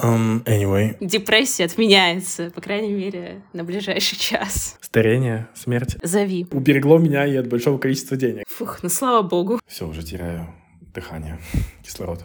[0.00, 0.96] Um, anyway.
[1.00, 4.78] Депрессия отменяется, по крайней мере, на ближайший час.
[4.80, 5.96] Старение, смерть.
[6.02, 6.46] Зови.
[6.52, 8.44] Уберегло меня и от большого количества денег.
[8.48, 9.60] Фух, ну слава богу.
[9.66, 10.54] Все, уже теряю
[10.94, 11.38] дыхание,
[11.82, 12.24] кислород.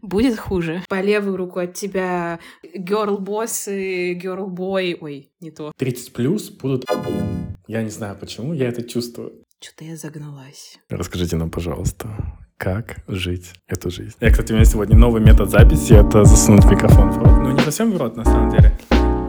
[0.00, 0.82] Будет хуже.
[0.88, 2.38] По левую руку от тебя
[2.76, 4.96] girl boss и girl boy.
[5.00, 5.72] Ой, не то.
[5.76, 6.84] 30 плюс будут...
[7.66, 9.44] Я не знаю почему, я это чувствую.
[9.60, 10.78] Что-то я загналась.
[10.88, 12.08] Расскажите нам, пожалуйста,
[12.62, 14.14] как жить эту жизнь.
[14.20, 17.32] Я, кстати, у меня сегодня новый метод записи— это засунуть микрофон в рот.
[17.42, 18.78] Ну, не совсем в рот, на самом деле.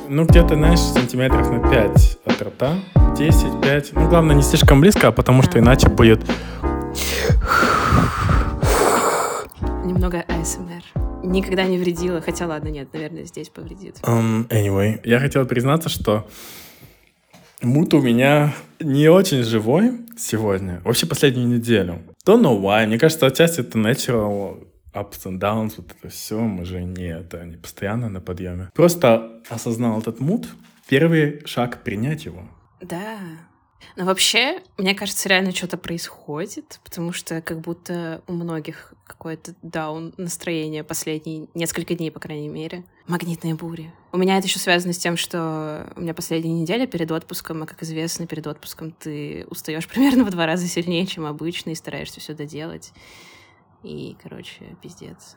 [0.07, 2.75] Ну, где-то, знаешь, сантиметров на 5 от рта.
[3.17, 3.93] 10, 5.
[3.93, 6.21] Ну, главное, не слишком близко, а потому что иначе будет...
[9.83, 10.83] Немного АСМР.
[11.23, 13.95] Никогда не вредила, хотя ладно, нет, наверное, здесь повредит.
[14.03, 16.27] Um, anyway, я хотел признаться, что
[17.63, 22.01] мут у меня не очень живой сегодня, вообще последнюю неделю.
[22.25, 26.65] Don't know why, мне кажется, отчасти это natural ups and downs, вот это все, мы
[26.65, 28.69] же не, это не постоянно на подъеме.
[28.73, 30.47] Просто осознал этот мут,
[30.87, 32.43] первый шаг принять его.
[32.81, 33.17] Да,
[33.95, 40.13] но вообще, мне кажется, реально что-то происходит, потому что как будто у многих какое-то даун
[40.17, 42.83] настроение последние несколько дней, по крайней мере.
[43.07, 43.93] Магнитные бури.
[44.11, 47.65] У меня это еще связано с тем, что у меня последняя неделя перед отпуском, а
[47.65, 52.19] как известно, перед отпуском ты устаешь примерно в два раза сильнее, чем обычно, и стараешься
[52.19, 52.91] все доделать.
[53.83, 55.35] И, короче, пиздец.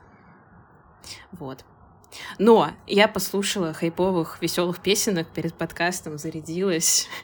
[1.33, 1.65] Вот.
[2.39, 7.09] Но я послушала хайповых, веселых песенок перед подкастом, зарядилась.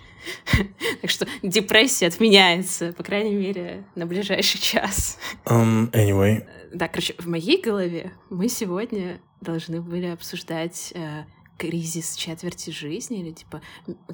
[1.00, 5.18] Так что депрессия отменяется, по крайней мере, на ближайший час.
[5.46, 6.46] Um, anyway.
[6.72, 11.24] Да, короче, в моей голове мы сегодня должны были обсуждать э,
[11.58, 13.60] кризис четверти жизни или типа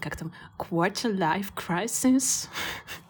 [0.01, 2.49] как там quarter life crisis.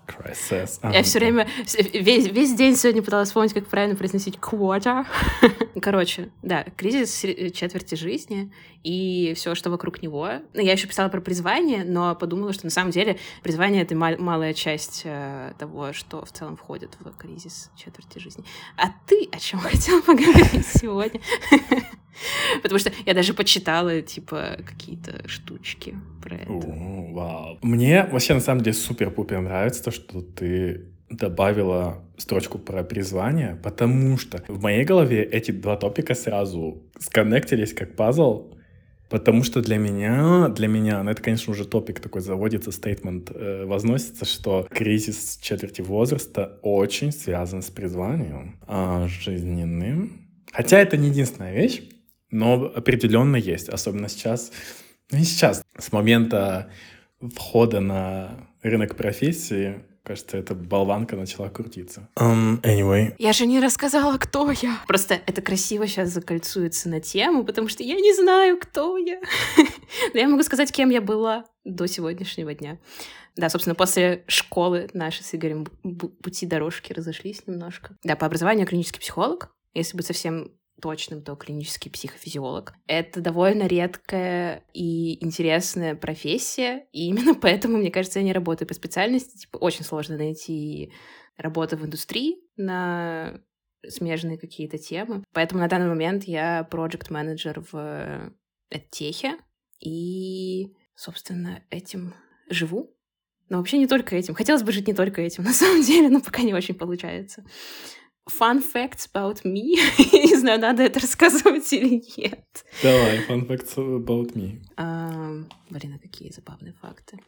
[0.08, 0.80] Crisis.
[0.92, 1.46] Я все время,
[1.92, 5.04] весь, весь день сегодня пыталась вспомнить, как правильно произносить quarter.
[5.82, 7.20] Короче, да, кризис
[7.52, 10.28] четверти жизни и все, что вокруг него.
[10.54, 14.54] Я еще писала про призвание, но подумала, что на самом деле призвание— это мал- малая
[14.54, 18.44] часть э, того, что в целом входит в кризис четверти жизни.
[18.76, 21.20] А ты о чем хотела поговорить сегодня?
[22.62, 26.52] Потому что я даже почитала, типа, какие-то штучки про это.
[26.52, 27.58] Вау.
[27.62, 34.18] Мне вообще, на самом деле, супер-пупер нравится то, что ты добавила строчку про призвание, потому
[34.18, 38.52] что в моей голове эти два топика сразу сконнектились как пазл,
[39.08, 43.64] потому что для меня, для меня, ну это, конечно, уже топик такой заводится, стейтмент э,
[43.64, 50.28] возносится, что кризис четверти возраста очень связан с призванием э, жизненным.
[50.52, 51.82] Хотя это не единственная вещь,
[52.30, 54.52] но определенно есть, особенно сейчас,
[55.10, 56.70] ну не сейчас, с момента
[57.20, 62.08] входа на рынок профессии, кажется, эта болванка начала крутиться.
[62.18, 63.14] Um, anyway.
[63.18, 64.78] Я же не рассказала, кто я.
[64.86, 69.20] Просто это красиво сейчас закольцуется на тему, потому что я не знаю, кто я.
[70.14, 72.78] Но я могу сказать, кем я была до сегодняшнего дня.
[73.36, 75.66] Да, собственно, после школы наши с Игорем
[76.22, 77.96] пути дорожки разошлись немножко.
[78.02, 79.50] Да, по образованию клинический психолог.
[79.74, 80.50] Если быть совсем
[80.80, 82.74] точным, то клинический психофизиолог.
[82.86, 88.74] Это довольно редкая и интересная профессия, и именно поэтому, мне кажется, я не работаю по
[88.74, 89.38] специальности.
[89.38, 90.92] Типа, очень сложно найти
[91.36, 93.40] работу в индустрии на
[93.86, 95.24] смежные какие-то темы.
[95.32, 98.32] Поэтому на данный момент я проект менеджер в
[98.90, 99.38] Техе,
[99.80, 102.14] и, собственно, этим
[102.50, 102.94] живу.
[103.48, 104.34] Но вообще не только этим.
[104.34, 107.44] Хотелось бы жить не только этим, на самом деле, но пока не очень получается.
[108.28, 109.74] Fun facts about me.
[110.12, 112.64] не знаю, надо это рассказывать или нет.
[112.82, 114.58] Давай, fun facts about me.
[114.76, 117.18] А, блин, а какие забавные факты.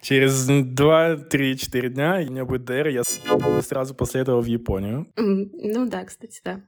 [0.00, 3.02] Через 2, 3, 4 дня у меня будет ДР, я
[3.62, 5.06] сразу после этого в Японию.
[5.16, 6.62] Ну да, кстати, да.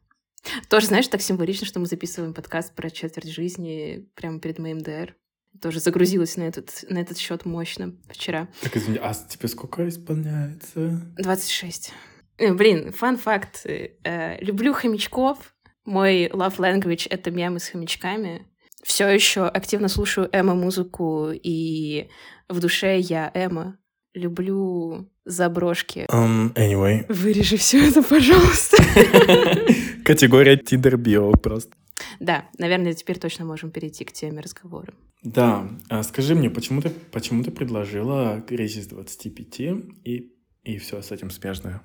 [0.69, 5.17] Тоже, знаешь, так символично, что мы записываем подкаст про четверть жизни прямо перед моим ДР.
[5.61, 8.49] Тоже загрузилась на этот, на этот счет мощно вчера.
[8.61, 11.01] Так, извини, а тебе сколько исполняется?
[11.17, 11.93] 26.
[12.39, 13.67] Э, блин, фан-факт.
[13.67, 15.55] Э, люблю хомячков.
[15.85, 18.47] Мой love language— это мемы с хомячками.
[18.83, 22.09] Все еще активно слушаю эмо-музыку, и
[22.49, 23.79] в душе я эмо.
[24.15, 26.07] Люблю заброшки.
[26.11, 27.05] Um, anyway.
[27.09, 28.77] Вырежи все это, пожалуйста.
[30.05, 31.77] Категория Тиндер Био просто.
[32.21, 34.95] Да, наверное, теперь точно можем перейти к теме разговора.
[35.23, 40.33] Да, а скажи мне, почему ты, почему ты предложила кризис 25 и,
[40.63, 41.83] и все с этим смежное?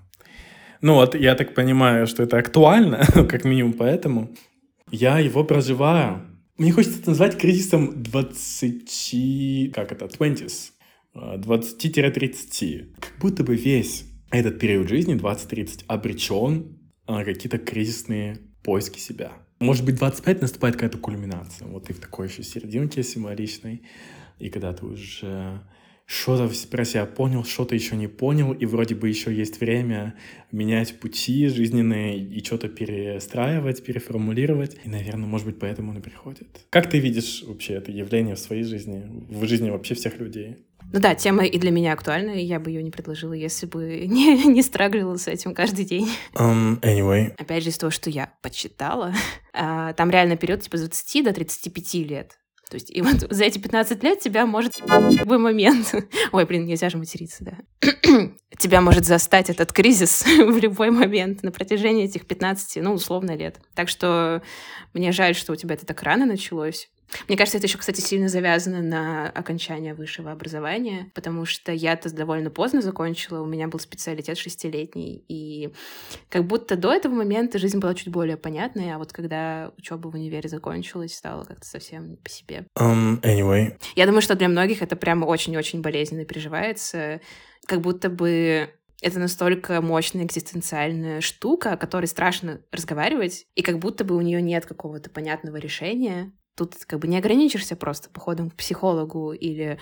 [0.81, 4.31] Ну вот, я так понимаю, что это актуально, как минимум поэтому.
[4.91, 6.21] Я его проживаю.
[6.57, 9.73] Мне хочется это назвать кризисом 20...
[9.73, 10.05] Как это?
[10.05, 10.71] 20s.
[11.15, 12.95] 20-30.
[12.99, 19.33] Как будто бы весь этот период жизни, 20-30, обречен на какие-то кризисные поиски себя.
[19.59, 21.67] Может быть, 25 наступает какая-то кульминация.
[21.67, 23.83] Вот ты в такой еще серединке символичной.
[24.39, 25.61] И когда ты уже
[26.05, 30.15] что-то про себя понял, что-то еще не понял, и вроде бы еще есть время
[30.51, 34.77] менять пути жизненные и что-то перестраивать, переформулировать.
[34.83, 36.47] И, наверное, может быть, поэтому он и приходит.
[36.69, 40.57] Как ты видишь вообще это явление в своей жизни, в жизни вообще всех людей?
[40.93, 44.05] Ну да, тема и для меня актуальна, и я бы ее не предложила, если бы
[44.07, 46.09] не, не страглила с этим каждый день.
[46.35, 47.33] Um, anyway.
[47.37, 49.13] Опять же, из того, что я почитала,
[49.53, 52.37] а, там реально период типа с 20 до 35 лет.
[52.71, 55.93] То есть, и вот за эти 15 лет тебя может в любой момент...
[56.31, 57.57] Ой, блин, нельзя же материться, да.
[58.57, 63.59] тебя может застать этот кризис в любой момент на протяжении этих 15, ну, условно, лет.
[63.75, 64.41] Так что
[64.93, 66.89] мне жаль, что у тебя это так рано началось.
[67.27, 72.49] Мне кажется, это еще, кстати, сильно завязано на окончание высшего образования, потому что я-то довольно
[72.49, 75.73] поздно закончила, у меня был специалитет шестилетний, и
[76.29, 80.15] как будто до этого момента жизнь была чуть более понятной, а вот когда учеба в
[80.15, 82.65] универе закончилась, стало как-то совсем по себе.
[82.79, 83.77] Um, anyway.
[83.95, 87.21] Я думаю, что для многих это прямо очень-очень болезненно переживается,
[87.65, 88.69] как будто бы
[89.01, 94.41] это настолько мощная экзистенциальная штука, о которой страшно разговаривать, и как будто бы у нее
[94.41, 99.79] нет какого-то понятного решения, Тут как бы не ограничишься просто походом к психологу или,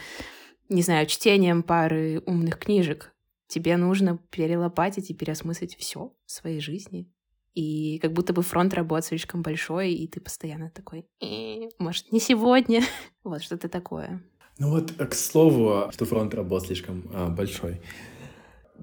[0.70, 3.14] не знаю, чтением пары умных книжек.
[3.48, 7.12] Тебе нужно перелопатить и переосмыслить все в своей жизни.
[7.56, 12.20] И как будто бы фронт работ слишком большой, и ты постоянно такой, «Э, может, не
[12.20, 12.84] сегодня.
[13.24, 14.22] вот что-то такое.
[14.60, 17.82] Ну вот, к слову, что фронт работ слишком а, большой.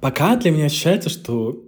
[0.00, 1.62] Пока для меня ощущается, что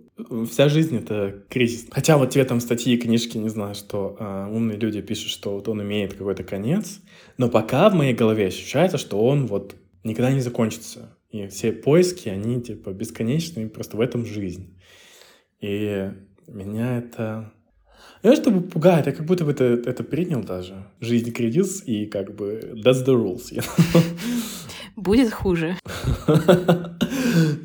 [0.51, 1.87] вся жизнь— это кризис.
[1.91, 5.55] Хотя вот тебе там статьи и книжки, не знаю, что э, умные люди пишут, что
[5.55, 7.01] вот он имеет какой-то конец,
[7.37, 9.75] но пока в моей голове ощущается, что он вот
[10.05, 11.17] никогда не закончится.
[11.31, 14.79] И все поиски, они типа бесконечные, просто в этом жизнь.
[15.61, 16.11] И
[16.47, 17.53] меня это...
[18.23, 20.87] Я чтобы пугает, я как будто бы это, это принял даже.
[21.01, 23.53] Жизнь кризис, и как бы that's the rules.
[23.53, 24.03] You know?
[24.97, 25.77] Будет хуже.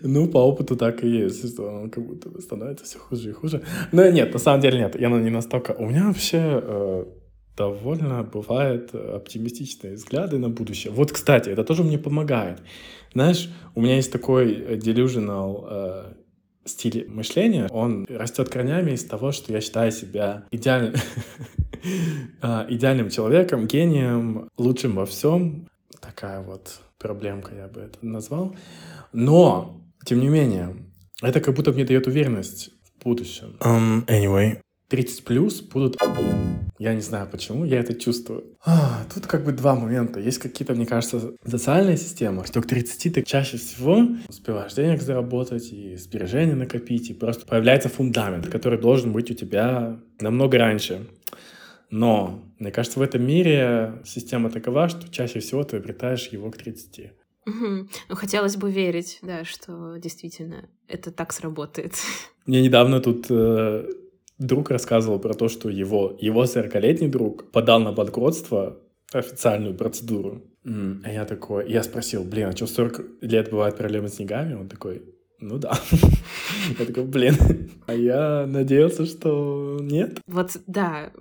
[0.05, 3.63] Ну, по опыту так и есть, что он как будто становится все хуже и хуже.
[3.93, 5.71] Но нет, на самом деле нет, я не настолько...
[5.71, 7.05] У меня вообще э,
[7.55, 10.91] довольно бывают оптимистичные взгляды на будущее.
[10.91, 12.59] Вот, кстати, это тоже мне помогает.
[13.13, 16.13] Знаешь, у меня есть такой delusional э,
[16.65, 17.67] стиль мышления.
[17.71, 20.57] Он растет корнями из того, что я считаю себя э,
[22.69, 25.69] идеальным человеком, гением, лучшим во всем.
[26.01, 28.55] Такая вот проблемка, я бы это назвал.
[29.11, 30.75] Но, тем не менее,
[31.21, 33.57] это как будто мне дает уверенность в будущем.
[33.61, 34.59] Um, anyway.
[34.89, 35.97] 30 плюс будут...
[36.77, 38.57] Я не знаю почему, я это чувствую.
[38.63, 40.19] А, тут как бы два момента.
[40.19, 45.71] Есть какие-то, мне кажется, социальные системы, что к 30 ты чаще всего успеваешь денег заработать
[45.71, 51.07] и сбережения накопить, и просто появляется фундамент, который должен быть у тебя намного раньше.
[51.89, 56.57] Но, мне кажется, в этом мире система такова, что чаще всего ты обретаешь его к
[56.57, 57.13] 30.
[57.45, 57.87] Угу.
[58.09, 61.93] Ну, хотелось бы верить, да, что действительно это так сработает.
[62.45, 63.87] Мне недавно тут э,
[64.37, 68.79] друг рассказывал про то, что его, его 40-летний друг подал на банкротство
[69.11, 70.43] официальную процедуру.
[70.65, 74.55] Mm, а я такой, я спросил, блин, а что 40 лет бывают проблемы с деньгами?
[74.55, 75.03] Он такой,
[75.39, 75.77] ну да.
[76.79, 77.35] Я такой, блин,
[77.85, 80.19] а я надеялся, что нет.
[80.25, 81.11] Вот, да,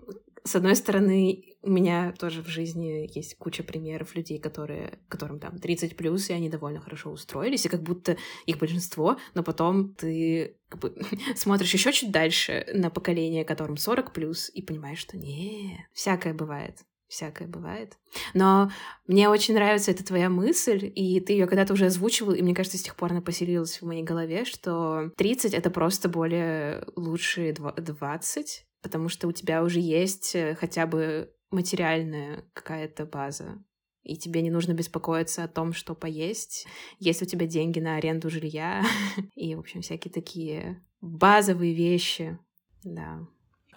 [0.44, 5.58] с одной стороны, у меня тоже в жизни есть куча примеров людей, которые, которым там
[5.58, 10.56] 30 плюс, и они довольно хорошо устроились, и как будто их большинство, но потом ты
[10.68, 10.96] как бы,
[11.36, 16.84] смотришь еще чуть дальше на поколение, которым 40 плюс, и понимаешь, что не, всякое бывает
[17.12, 17.98] всякое бывает.
[18.32, 18.70] Но
[19.06, 22.78] мне очень нравится эта твоя мысль, и ты ее когда-то уже озвучивал, и мне кажется,
[22.78, 28.66] с тех пор она поселилась в моей голове, что 30— это просто более лучшие 20,
[28.82, 33.62] потому что у тебя уже есть э, хотя бы материальная какая-то база,
[34.02, 36.66] и тебе не нужно беспокоиться о том, что поесть,
[36.98, 38.82] есть у тебя деньги на аренду жилья
[39.34, 42.38] и, в общем, всякие такие базовые вещи,
[42.82, 43.20] да.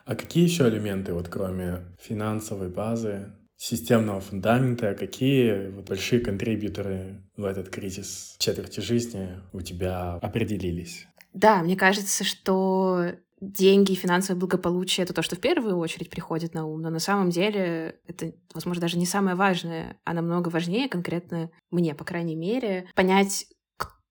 [0.06, 7.46] А какие еще элементы, вот кроме финансовой базы, системного фундамента, какие вот большие контрибьюторы в
[7.46, 11.08] этот кризис четверти жизни у тебя определились?
[11.34, 13.12] Да, мне кажется, что
[13.42, 17.00] деньги и финансовое благополучие— это то, что в первую очередь приходит на ум, но на
[17.00, 22.36] самом деле это, возможно, даже не самое важное, а намного важнее конкретно мне, по крайней
[22.36, 23.46] мере, понять,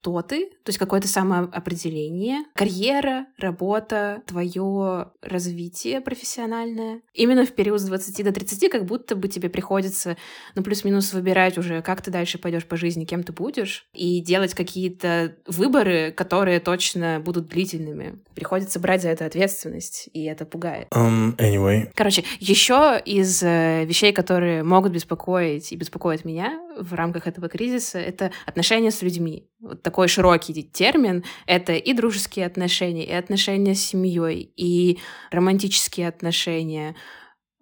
[0.05, 7.01] кто ты, то есть какое-то самоопределение, карьера, работа, твое развитие профессиональное.
[7.15, 10.19] Именно в период с 20 до 30 как будто бы тебе приходится,
[10.55, 14.53] ну, плюс-минус выбирать уже, как ты дальше пойдешь по жизни, кем ты будешь, и делать
[14.53, 18.19] какие-то выборы, которые точно будут длительными.
[18.35, 20.89] Приходится брать за это ответственность, и это пугает.
[20.93, 21.91] Um, anyway.
[21.95, 27.99] Короче, еще из э, вещей, которые могут беспокоить и беспокоят меня в рамках этого кризиса,
[27.99, 29.49] это отношения с людьми.
[29.61, 31.23] Вот такой широкий термин.
[31.47, 34.99] Это и дружеские отношения, и отношения с семьей, и
[35.31, 36.97] романтические отношения.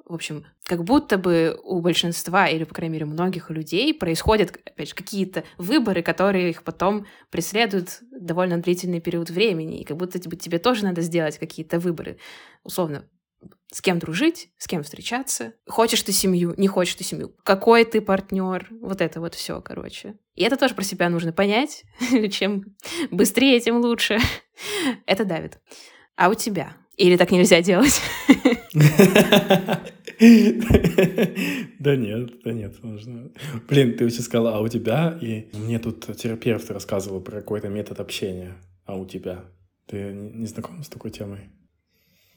[0.06, 4.88] В общем, как будто бы у большинства, или, по крайней мере, многих людей происходят, опять
[4.88, 10.38] же, какие-то выборы, которые их потом преследуют довольно длительный период времени, и как будто тебе,
[10.38, 12.16] тебе тоже надо сделать какие-то выборы.
[12.64, 13.04] Условно,
[13.72, 18.00] с кем дружить, с кем встречаться, хочешь ты семью, не хочешь ты семью, какой ты
[18.00, 20.18] партнер, вот это вот все, короче.
[20.34, 21.84] И это тоже про себя нужно понять.
[22.30, 22.76] Чем
[23.10, 24.18] быстрее, тем лучше.
[25.06, 25.58] это давит.
[26.16, 26.76] А у тебя?
[26.96, 28.00] Или так нельзя делать?
[31.78, 33.32] Да нет, да нет, можно.
[33.68, 35.18] Блин, ты сейчас сказала, а у тебя?
[35.20, 38.54] И мне тут терапевт рассказывал про какой-то метод общения.
[38.84, 39.46] А у тебя?
[39.86, 41.50] Ты не знаком с такой темой?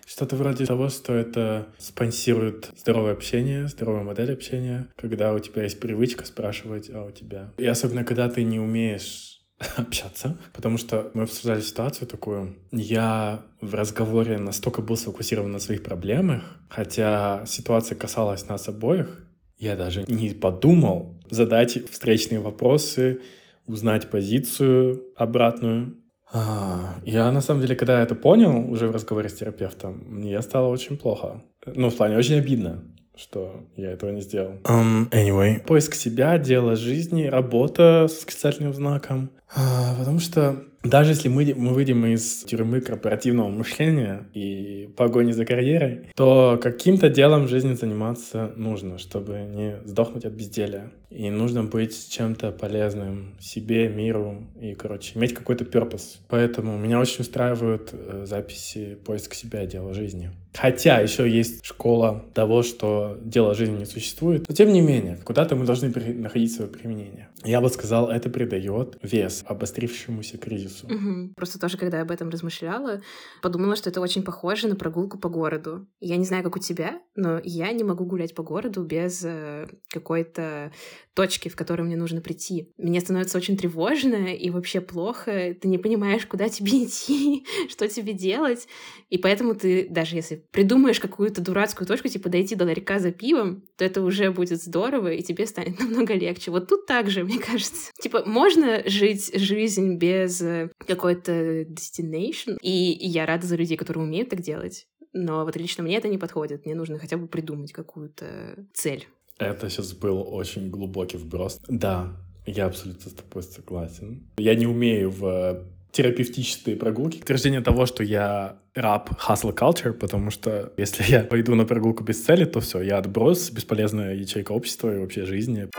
[0.06, 5.80] Что-то вроде того, что это спонсирует здоровое общение, здоровая модель общения, когда у тебя есть
[5.80, 7.52] привычка спрашивать, а у тебя.
[7.58, 9.42] И особенно, когда ты не умеешь
[9.78, 12.58] общаться, потому что мы обсуждали ситуацию такую.
[12.72, 19.26] Я в разговоре настолько был сфокусирован на своих проблемах, хотя ситуация касалась нас обоих,
[19.58, 23.22] я даже не подумал задать встречные вопросы,
[23.66, 25.96] узнать позицию обратную.
[26.38, 30.68] А, я на самом деле, когда это понял уже в разговоре с терапевтом, мне стало
[30.68, 31.42] очень плохо.
[31.66, 32.84] Ну, в плане очень обидно
[33.18, 34.56] что я этого не сделал.
[34.64, 35.66] Um, anyway.
[35.66, 39.30] Поиск себя, дело жизни, работа с восклицательным знаком.
[39.54, 45.46] А, потому что даже если мы, мы выйдем из тюрьмы корпоративного мышления и погони за
[45.46, 50.92] карьерой, то каким-то делом в жизни заниматься нужно, чтобы не сдохнуть от безделия.
[51.10, 56.20] И нужно быть чем-то полезным себе, миру и, короче, иметь какой-то перпус.
[56.28, 59.66] Поэтому меня очень устраивают э, записи «Поиск себя.
[59.66, 60.32] Дело жизни».
[60.54, 65.56] Хотя еще есть школа того, что дело жизни не существует, но тем не менее, куда-то
[65.56, 67.30] мы должны находить свое применение.
[67.46, 70.88] Я бы сказал, это придает вес обострившемуся кризису.
[70.88, 71.34] Угу.
[71.36, 73.02] Просто тоже, когда я об этом размышляла,
[73.42, 75.88] подумала, что это очень похоже на прогулку по городу.
[76.00, 79.68] Я не знаю, как у тебя, но я не могу гулять по городу без э,
[79.90, 80.72] какой-то
[81.14, 82.74] точки, в которую мне нужно прийти.
[82.78, 85.56] Мне становится очень тревожно и вообще плохо.
[85.60, 88.68] Ты не понимаешь, куда тебе идти, что тебе делать.
[89.10, 93.64] И поэтому ты, даже если придумаешь какую-то дурацкую точку, типа дойти до ларька за пивом,
[93.78, 96.52] то это уже будет здорово, и тебе станет намного легче.
[96.52, 97.92] Вот тут также, мне кажется.
[98.00, 104.30] Типа, можно жить жизнь без э, какой-то destination, и я рада за людей, которые умеют
[104.30, 104.88] так делать.
[105.14, 106.66] Но вот лично мне это не подходит.
[106.66, 109.08] Мне нужно хотя бы придумать какую-то цель.
[109.40, 111.60] Это сейчас был очень глубокий вброс.
[111.68, 114.30] Да, я абсолютно с тобой согласен.
[114.38, 115.66] Я не умею в
[115.96, 117.22] терапевтические прогулки.
[117.22, 122.22] Утверждение того, что я раб hustle culture, потому что если я пойду на прогулку без
[122.22, 125.70] цели, то все, я отброс, бесполезная ячейка общества и вообще жизни.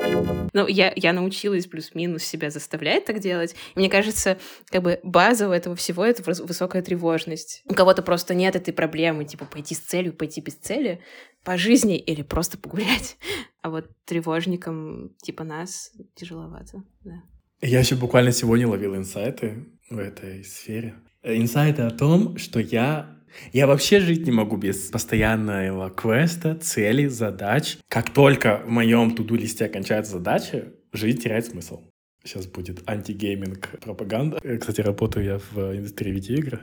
[0.54, 3.54] Ну, я, я научилась плюс-минус себя заставлять так делать.
[3.74, 4.38] И мне кажется,
[4.70, 7.62] как бы база у этого всего— это высокая тревожность.
[7.66, 11.00] У кого-то просто нет этой проблемы, типа пойти с целью, пойти без цели
[11.44, 13.18] по жизни или просто погулять.
[13.60, 17.24] А вот тревожникам типа нас тяжеловато, да.
[17.60, 20.94] Я еще буквально сегодня ловил инсайты в этой сфере.
[21.22, 23.16] Инсайты о том, что я
[23.52, 27.78] я вообще жить не могу без постоянного квеста, цели, задач.
[27.88, 31.82] Как только в моем туду-листе кончается задача, жизнь теряет смысл.
[32.26, 34.40] Сейчас будет антигейминг пропаганда.
[34.42, 36.60] Э, кстати, работаю я в индустрии видеоигр,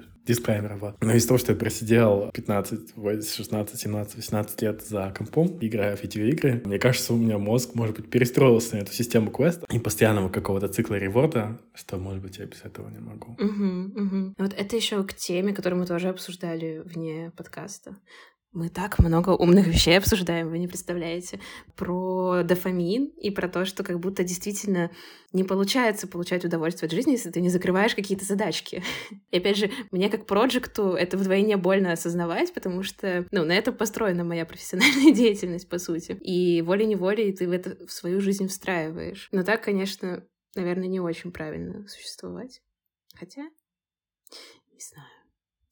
[0.79, 0.95] вот.
[1.01, 6.03] Но из-за того, что я просидел 15, 16, 17, 18 лет за компом, играя в
[6.03, 10.29] видеоигры, мне кажется, у меня мозг, может быть, перестроился на эту систему квеста и постоянного
[10.29, 13.33] какого-то цикла реворда, что, может быть, я без этого не могу.
[13.33, 14.33] Угу, угу.
[14.37, 17.97] Вот это еще к теме, которую мы тоже обсуждали вне подкаста.
[18.53, 21.39] Мы так много умных вещей обсуждаем, вы не представляете.
[21.75, 24.91] Про дофамин и про то, что как будто действительно
[25.31, 28.83] не получается получать удовольствие от жизни, если ты не закрываешь какие-то задачки.
[29.31, 33.71] И опять же, мне как проекту это вдвойне больно осознавать, потому что, ну, на это
[33.71, 36.11] построена моя профессиональная деятельность, по сути.
[36.21, 39.29] И волей-неволей ты в это в свою жизнь встраиваешь.
[39.31, 42.61] Но так, конечно, наверное, не очень правильно существовать.
[43.15, 45.09] Хотя, не знаю,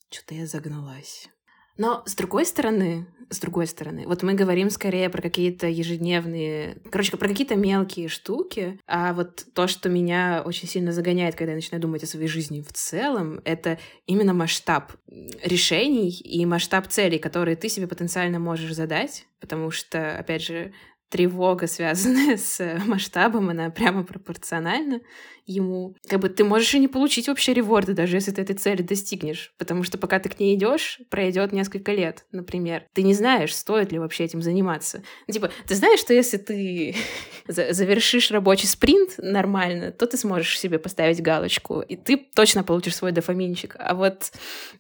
[0.10, 1.30] что-то я загналась.
[1.78, 7.16] Но с другой стороны, с другой стороны, вот мы говорим скорее про какие-то ежедневные, короче,
[7.16, 11.82] про какие-то мелкие штуки, а вот то, что меня очень сильно загоняет, когда я начинаю
[11.82, 17.70] думать о своей жизни в целом, это именно масштаб решений и масштаб целей, которые ты
[17.70, 20.74] себе потенциально можешь задать, потому что, опять же,
[21.12, 25.02] тревога, связанная с масштабом, она прямо пропорциональна
[25.46, 25.96] ему.
[26.08, 29.54] Как бы ты можешь и не получить вообще реворды, даже если ты этой цели достигнешь.
[29.58, 32.86] Потому что пока ты к ней идешь, пройдет несколько лет, например.
[32.94, 35.04] Ты не знаешь, стоит ли вообще этим заниматься.
[35.30, 36.96] Типа, ты знаешь, что если ты
[37.48, 43.12] завершишь рабочий спринт нормально, то ты сможешь себе поставить галочку, и ты точно получишь свой
[43.12, 43.76] дофаминчик.
[43.78, 44.32] А вот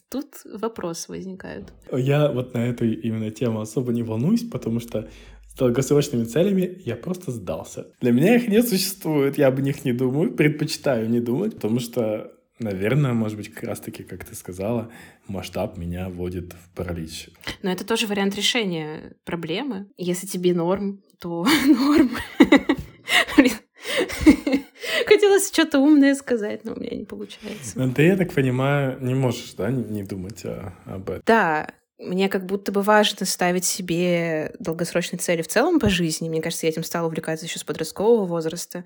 [0.09, 1.73] тут вопросы возникают.
[1.91, 5.09] Я вот на эту именно тему особо не волнуюсь, потому что
[5.61, 7.87] долгосрочными целями я просто сдался.
[8.01, 12.31] Для меня их не существует, я об них не думаю, предпочитаю не думать, потому что,
[12.57, 14.91] наверное, может быть, как раз-таки, как ты сказала,
[15.27, 17.29] масштаб меня вводит в паралич.
[17.61, 19.87] Но это тоже вариант решения проблемы.
[19.97, 22.09] Если тебе норм, то норм.
[25.05, 27.77] Хотелось что-то умное сказать, но у меня не получается.
[27.77, 31.21] Но ты, я так понимаю, не можешь, да, не думать о, об этом?
[31.25, 31.67] Да,
[32.01, 36.29] мне как будто бы важно ставить себе долгосрочные цели в целом по жизни.
[36.29, 38.83] Мне кажется, я этим стала увлекаться еще с подросткового возраста.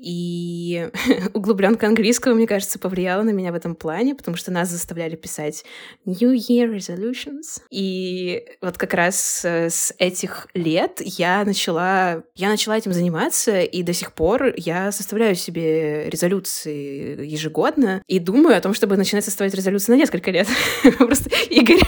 [0.00, 0.88] И
[1.34, 5.64] углубленка английского, мне кажется, повлияла на меня в этом плане, потому что нас заставляли писать
[6.04, 7.62] New Year Resolutions.
[7.70, 13.82] И вот как раз э, с этих лет я начала, я начала этим заниматься, и
[13.82, 19.54] до сих пор я составляю себе резолюции ежегодно и думаю о том, чтобы начинать составлять
[19.54, 20.48] резолюции на несколько лет.
[20.98, 21.80] Просто Игорь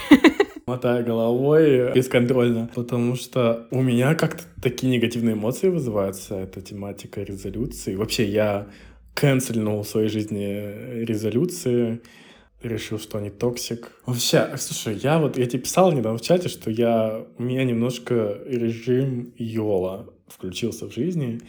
[0.72, 7.94] мотает головой бесконтрольно, потому что у меня как-то такие негативные эмоции вызываются, эта тематика резолюции.
[7.94, 8.68] Вообще я
[9.14, 12.00] канцельнул в своей жизни резолюции,
[12.62, 13.92] решил, что они toxic.
[14.06, 18.38] Вообще, слушай, я вот, я тебе писал недавно в чате, что я, у меня немножко
[18.46, 21.40] режим YOLO включился в жизни,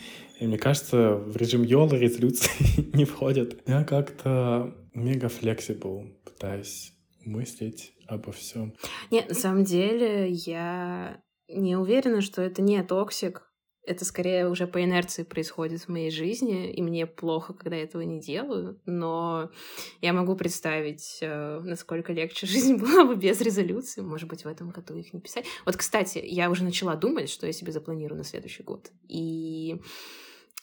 [0.42, 3.56] и мне кажется, в режим YOLO резолюции не входят.
[3.68, 6.92] Я как-то мега flexible, пытаюсь
[7.24, 8.74] мыслить обо всем.
[9.12, 13.50] Нет, на самом деле я не уверена, что это не toxic.
[13.86, 18.02] Это скорее уже по инерции происходит в моей жизни, и мне плохо, когда я этого
[18.04, 19.52] не делаю, но
[20.00, 24.00] я могу представить, э, насколько легче жизнь была бы без резолюции.
[24.00, 25.46] Может быть, в этом году их не писать.
[25.66, 28.90] Вот, кстати, я уже начала думать, что я себе запланирую на следующий год.
[29.10, 29.82] И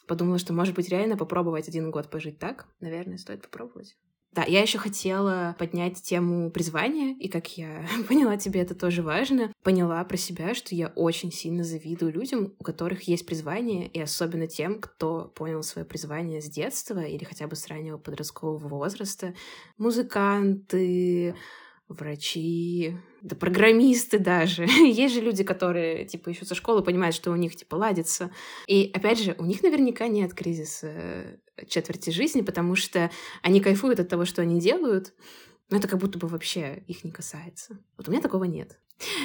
[0.08, 2.68] подумала, что, может быть, реально попробовать один год пожить так.
[2.80, 3.98] Наверное, стоит попробовать.
[4.32, 9.52] Да, я еще хотела поднять тему призвания, и как я поняла, тебе это тоже важно.
[9.64, 14.46] Поняла про себя, что я очень сильно завидую людям, у которых есть призвание, и особенно
[14.46, 19.34] тем, кто понял свое призвание с детства или хотя бы с раннего подросткового возраста.
[19.78, 21.34] Музыканты,
[21.94, 24.64] врачи, да программисты даже.
[24.84, 28.30] Есть же люди, которые, типа, еще со школы понимают, что у них, типа, ладится.
[28.66, 33.10] И, опять же, у них наверняка нет кризиса э, четверти жизни, потому что
[33.42, 35.12] они кайфуют от того, что они делают,
[35.68, 37.78] но это как будто бы вообще их не касается.
[37.96, 38.78] Вот у меня такого нет.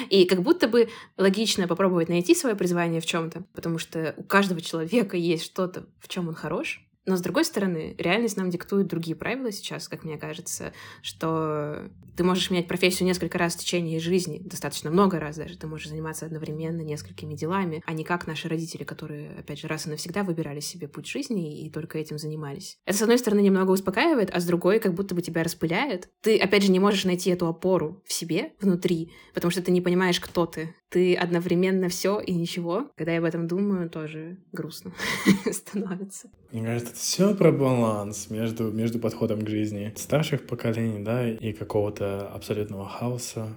[0.08, 4.60] И как будто бы логично попробовать найти свое призвание в чем-то, потому что у каждого
[4.60, 9.16] человека есть что-то, в чем он хорош, но, с другой стороны, реальность нам диктует другие
[9.16, 14.40] правила сейчас, как мне кажется, что ты можешь менять профессию несколько раз в течение жизни,
[14.42, 15.56] достаточно много раз даже.
[15.56, 19.86] Ты можешь заниматься одновременно несколькими делами, а не как наши родители, которые, опять же, раз
[19.86, 22.78] и навсегда выбирали себе путь жизни и только этим занимались.
[22.86, 26.08] Это, с одной стороны, немного успокаивает, а с другой как будто бы тебя распыляет.
[26.22, 29.80] Ты, опять же, не можешь найти эту опору в себе, внутри, потому что ты не
[29.80, 30.74] понимаешь, кто ты.
[30.88, 32.90] Ты одновременно все и ничего.
[32.96, 34.92] Когда я об этом думаю, тоже грустно
[35.52, 36.30] становится.
[36.52, 42.28] Мне кажется, все про баланс между, между подходом к жизни старших поколений, да, и какого-то
[42.28, 43.48] абсолютного хаоса.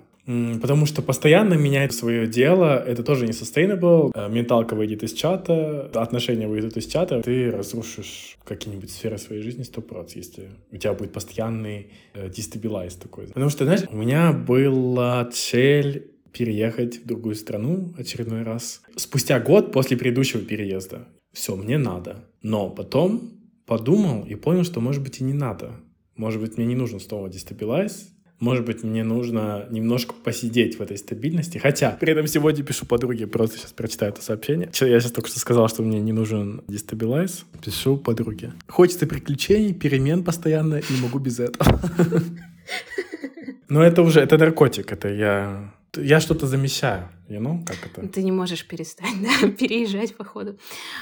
[0.62, 4.12] Потому что постоянно менять свое дело, это тоже не sustainable.
[4.14, 9.66] Э, менталка выйдет из чата, отношения выйдут из чата, ты разрушишь какие-нибудь сферы своей жизни
[9.66, 13.28] 100%, если у тебя будет постоянный э, дестабилайз такой.
[13.28, 18.82] Потому что, знаешь, у меня была цель переехать в другую страну очередной раз.
[18.98, 21.08] Спустя год после предыдущего переезда.
[21.34, 22.29] Все, мне надо.
[22.42, 23.32] Но потом
[23.66, 25.72] подумал и понял, что, может быть, и не надо.
[26.16, 30.98] Может быть, мне не нужно снова дестабилайз, может быть, мне нужно немножко посидеть в этой
[30.98, 31.58] стабильности.
[31.58, 34.70] Хотя, при этом сегодня пишу подруге, просто сейчас прочитаю это сообщение.
[34.80, 37.44] Я сейчас только что сказал, что мне не нужен дестабилайз.
[37.64, 38.54] Пишу подруге.
[38.68, 41.82] Хочется приключений, перемен постоянно, не могу без этого.
[43.68, 48.08] Но это уже, это наркотик, это я я что-то замещаю, you know, как это?
[48.08, 50.58] Ты не можешь перестать, да, переезжать по ходу.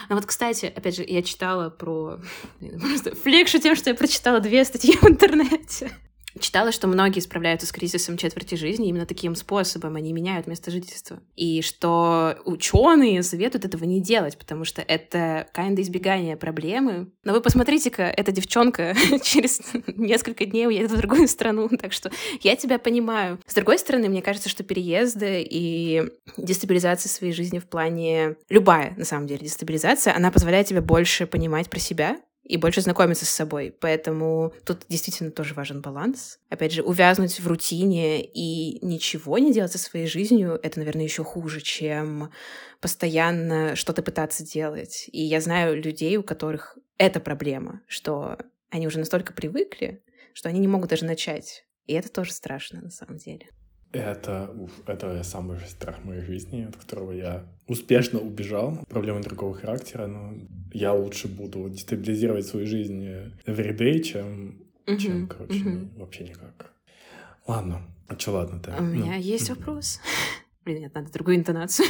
[0.10, 2.20] Но вот, кстати, опять же, я читала про...
[2.80, 5.92] Просто флекшу тем, что я прочитала две статьи в интернете.
[6.40, 11.20] Читала, что многие справляются с кризисом четверти жизни именно таким способом, они меняют место жительства.
[11.36, 17.12] И что ученые советуют этого не делать, потому что это kind избегание проблемы.
[17.24, 22.56] Но вы посмотрите-ка, эта девчонка через несколько дней уедет в другую страну, так что я
[22.56, 23.40] тебя понимаю.
[23.46, 26.04] С другой стороны, мне кажется, что переезды и
[26.38, 28.36] дестабилизация своей жизни в плане...
[28.50, 32.18] Любая, на самом деле, дестабилизация, она позволяет тебе больше понимать про себя,
[32.48, 33.76] и больше знакомиться с собой.
[33.78, 36.40] Поэтому тут действительно тоже важен баланс.
[36.50, 41.26] Опять же, увязнуть в рутине и ничего не делать со своей жизнью, это, наверное, еще
[41.26, 42.32] хуже, чем
[42.80, 45.10] постоянно что-то пытаться делать.
[45.12, 48.38] И я знаю людей, у которых это проблема, что
[48.70, 50.02] они уже настолько привыкли,
[50.34, 51.66] что они не могут даже начать.
[51.86, 53.48] И это тоже страшно, на самом деле.
[53.92, 58.78] Это, уф, это самый страх моей жизни, от которого я успешно убежал.
[58.90, 60.34] Проблемы другого характера, но
[60.74, 63.06] я лучше буду дестабилизировать свою жизнь
[63.46, 66.00] everyday, чем, uh-huh, чем короче, uh-huh.
[66.00, 66.74] вообще никак.
[67.48, 68.76] Ладно, а что ладно-то?
[68.78, 70.00] У меня ну, есть вопрос.
[70.66, 71.88] Блин, нет, надо другую интонацию.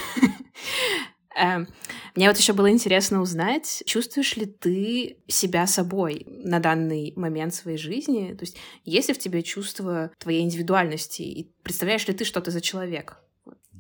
[1.38, 1.68] Эм,
[2.16, 7.78] мне вот еще было интересно узнать, чувствуешь ли ты себя собой на данный момент своей
[7.78, 8.34] жизни?
[8.34, 11.22] То есть есть ли в тебе чувство твоей индивидуальности?
[11.22, 13.18] И представляешь ли ты, что ты за человек?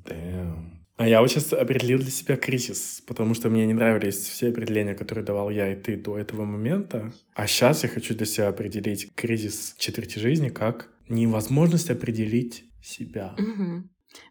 [0.06, 0.78] Damn.
[0.98, 4.96] А я вот сейчас определил для себя кризис, потому что мне не нравились все определения,
[4.96, 7.13] которые давал я и ты до этого момента.
[7.36, 13.36] А сейчас я хочу для себя определить кризис четверти жизни как невозможность определить себя.
[13.38, 13.84] Угу.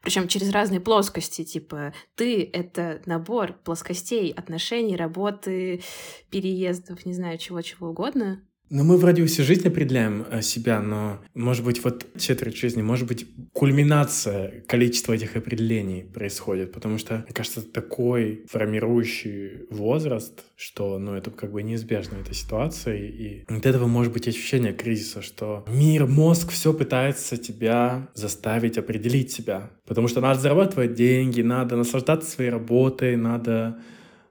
[0.02, 5.82] Причем через разные плоскости, типа ты— это набор плоскостей отношений, работы,
[6.30, 8.45] переездов, не знаю, чего-чего угодно.
[8.68, 13.06] Ну, мы в радиусе жизни определяем э, себя, но, может быть, вот четверть жизни, может
[13.06, 21.14] быть, кульминация количества этих определений происходит, потому что, мне кажется, такой формирующий возраст, что, ну,
[21.14, 26.06] это как бы неизбежно эта ситуация, и от этого может быть ощущение кризиса, что мир,
[26.06, 32.50] мозг, все пытается тебя заставить определить себя, потому что надо зарабатывать деньги, надо наслаждаться своей
[32.50, 33.78] работой, надо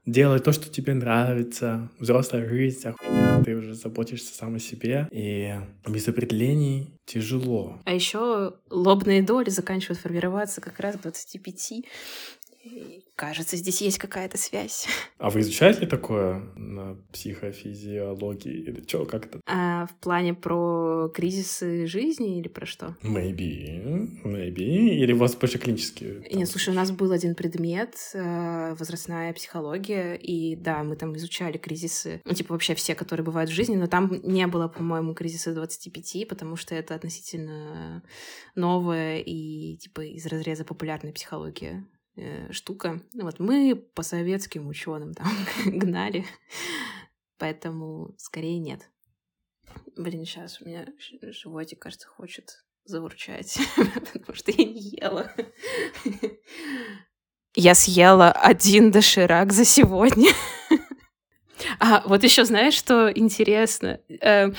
[0.06, 5.56] делай то, что тебе нравится, взрослая жизнь, охуенно, ты уже заботишься сам о себе, и
[5.88, 7.80] без определений тяжело.
[7.86, 11.84] А еще лобные доли заканчивают формироваться как раз к 25,
[13.16, 14.88] кажется, здесь есть какая-то связь.
[15.18, 19.40] А вы изучаете такое на психофизиологии или что, как это?
[19.46, 22.96] А, в плане про кризисы жизни или про что?
[23.04, 24.64] Maybe, maybe.
[24.64, 26.22] Или у вас больше клинические?
[26.22, 26.40] Там...
[26.40, 31.58] Нет, слушай, у нас был один предмет, э, возрастная психология, и да, мы там изучали
[31.58, 35.54] кризисы, ну, типа вообще все, которые бывают в жизни, но там не было, по-моему, кризиса
[35.54, 38.04] 25, потому что это относительно
[38.56, 43.02] новое и, типа, из разреза популярной психологии э, штука.
[43.14, 45.28] Вот мы по советским ученым там
[45.66, 46.26] гнали,
[47.38, 48.90] поэтому скорее нет.
[49.96, 50.86] Блин, сейчас у меня
[51.22, 53.58] животик, кажется, хочет заурчать,
[54.14, 55.32] потому что я не ела.
[57.56, 60.32] Я съела один доширак за сегодня.
[61.80, 64.02] А, вот еще знаешь, что интересно?
[64.22, 64.52] Э,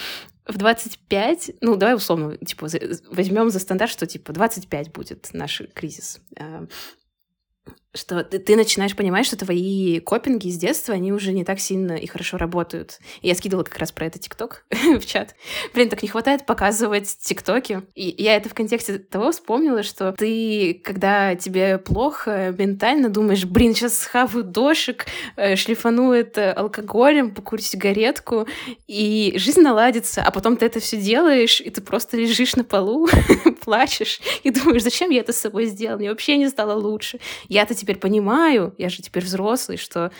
[0.46, 2.68] в 25, ну, давай условно, типа,
[3.10, 6.20] возьмем за стандарт, что, типа, 25 будет наш кризис.
[7.96, 11.92] Что ты, ты начинаешь понимать, что твои копинги с детства, они уже не так сильно
[11.92, 12.98] и хорошо работают.
[13.22, 15.34] И я скидывала как раз про это ТикТок в чат.
[15.74, 17.82] Блин, так не хватает показывать ТикТоки.
[17.94, 23.74] И я это в контексте того вспомнила, что ты, когда тебе плохо ментально, думаешь, блин,
[23.74, 25.06] сейчас схаваю дошек,
[25.36, 28.46] э, шлифану это алкоголем, покурю сигаретку,
[28.86, 30.22] и жизнь наладится.
[30.22, 33.08] А потом ты это все делаешь, и ты просто лежишь на полу,
[33.64, 35.98] плачешь, и думаешь, зачем я это с собой сделал?
[35.98, 37.20] Мне вообще не стало лучше.
[37.48, 40.10] Я-то теперь понимаю, я же теперь взрослый, что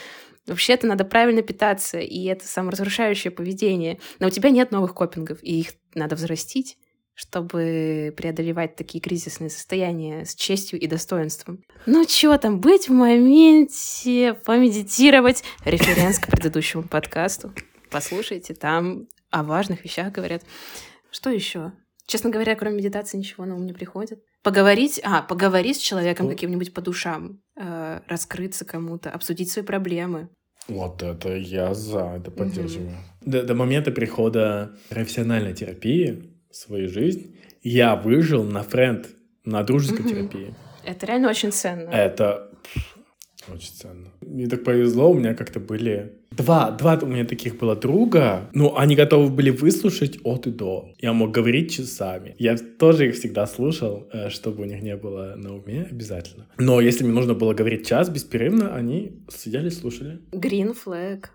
[0.47, 3.99] вообще-то надо правильно питаться, и это саморазрушающее поведение.
[4.21, 6.79] Но у тебя нет новых копингов, и их надо взрастить
[7.19, 11.65] чтобы преодолевать такие кризисные состояния с честью и достоинством.
[11.87, 15.43] Ну чё там, быть в моменте, помедитировать.
[15.65, 17.55] Референс к предыдущему подкасту.
[17.91, 20.43] Послушайте, там о важных вещах говорят.
[21.11, 21.73] Что еще?
[22.07, 24.23] Честно говоря, кроме медитации ничего на ум не приходит.
[24.47, 30.29] Поговорить, а, поговорить с человеком каким-нибудь по душам, э, раскрыться кому-то, обсудить свои проблемы.
[30.69, 32.91] Вот это я за, это поддерживаю.
[32.91, 33.31] Угу.
[33.33, 39.09] До, до момента прихода профессиональной терапии в свою жизнь я выжил на френд,
[39.45, 40.09] на дружеской угу.
[40.11, 40.55] терапии.
[40.85, 41.91] Это реально очень ценно.
[41.91, 42.53] Это
[43.55, 44.09] очень ценно.
[44.21, 48.51] Мне так повезло, у меня как-то были Два, два у меня таких было друга.
[48.53, 50.93] Ну, они готовы были выслушать от и до.
[50.99, 52.35] Я мог говорить часами.
[52.39, 56.47] Я тоже их всегда слушал, э, чтобы у них не было на уме обязательно.
[56.59, 60.21] Но если мне нужно было говорить час беспрерывно, они сидели слушали.
[60.33, 61.27] Green flag.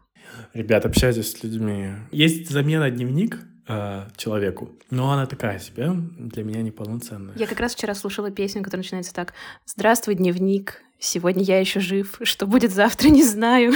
[0.54, 1.94] Ребят, общайтесь с людьми.
[2.12, 4.70] Есть замена дневник, э, человеку.
[4.92, 7.34] Но она такая себе, для меня неполноценная.
[7.38, 9.34] Я как раз вчера слушала песню, которая начинается так.
[9.66, 10.84] «Здравствуй, дневник.
[11.02, 12.20] Сегодня я еще жив.
[12.22, 13.74] Что будет завтра, не знаю».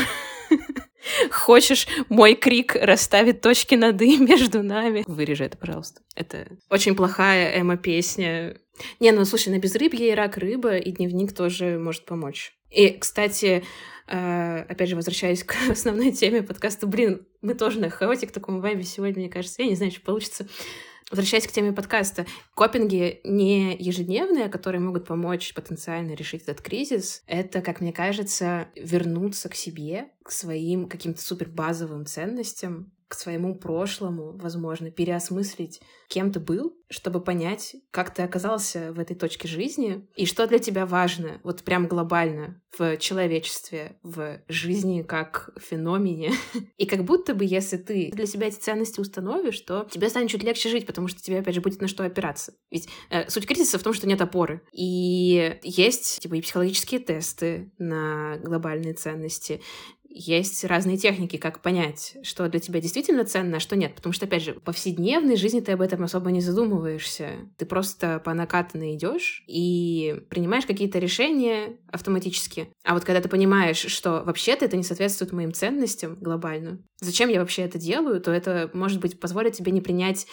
[1.31, 5.03] Хочешь мой крик расставит точки над «и» между нами?
[5.07, 6.01] Вырежи это, пожалуйста.
[6.15, 8.57] Это очень плохая эмо-песня.
[8.99, 12.55] Не, ну слушай, на безрыбье и рак рыба, и дневник тоже может помочь.
[12.69, 13.63] И, кстати,
[14.07, 18.59] э, опять же, возвращаясь к основной теме подкаста, блин, мы тоже на хаоте к такому
[18.59, 19.61] вайбе сегодня, мне кажется.
[19.63, 20.47] Я не знаю, что получится.
[21.11, 27.21] Возвращаясь к теме подкаста, копинги не ежедневные, которые могут помочь потенциально решить этот кризис.
[27.27, 33.55] Это, как мне кажется, вернуться к себе, к своим каким-то супер базовым ценностям, к своему
[33.55, 40.07] прошлому, возможно, переосмыслить, кем ты был, чтобы понять, как ты оказался в этой точке жизни
[40.15, 46.31] и что для тебя важно, вот прям глобально в человечестве, в жизни как феномене.
[46.77, 50.43] И как будто бы, если ты для себя эти ценности установишь, то тебе станет чуть
[50.43, 52.53] легче жить, потому что тебе, опять же, будет на что опираться.
[52.69, 54.61] Ведь э, суть кризиса в том, что нет опоры.
[54.71, 59.61] И есть, типа, и психологические тесты на глобальные ценности,
[60.17, 63.95] есть разные техники, как понять, что для тебя действительно ценно, а что нет.
[63.95, 67.31] Потому что, опять же, в повседневной жизни ты об этом особо не задумываешься.
[67.57, 72.69] Ты просто по накатанной идешь и принимаешь какие-то решения автоматически.
[72.85, 77.41] А вот когда ты понимаешь, что вообще-то это не соответствует моим ценностям глобально, зачем я
[77.41, 80.27] вообще это делаю, то это, может быть, позволит тебе не принять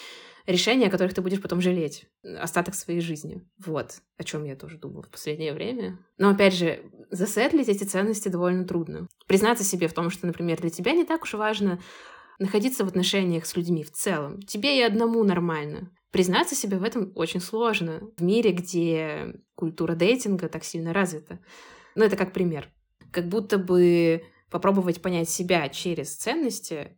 [0.45, 3.41] решения, о которых ты будешь потом жалеть остаток своей жизни.
[3.65, 5.99] Вот о чем я тоже думала в последнее время.
[6.17, 6.79] Но опять же,
[7.09, 9.07] засетлить эти ценности довольно трудно.
[9.27, 11.79] Признаться себе в том, что, например, для тебя не так уж важно
[12.39, 14.41] находиться в отношениях с людьми в целом.
[14.41, 15.91] Тебе и одному нормально.
[16.11, 21.39] Признаться себе в этом очень сложно в мире, где культура дейтинга так сильно развита.
[21.95, 22.69] Но это как пример.
[23.11, 26.95] Как будто бы попробовать понять себя через ценности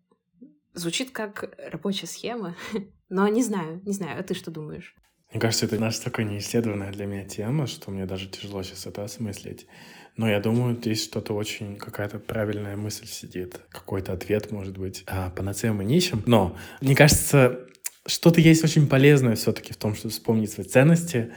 [0.74, 2.56] звучит как рабочая схема,
[3.10, 4.96] Но не знаю, не знаю, а ты что думаешь?
[5.32, 9.68] Мне кажется, это настолько неисследованная для меня тема, что мне даже тяжело сейчас это осмыслить.
[10.18, 13.60] Но я думаю, здесь что-то очень, какая-то правильная мысль сидит.
[13.70, 15.04] Какой-то ответ, может быть.
[15.08, 16.24] А, панацею мы не ищем.
[16.26, 17.60] Но, мне кажется,
[18.08, 21.34] что-то есть очень полезное все-таки в том, чтобы вспомнить свои ценности.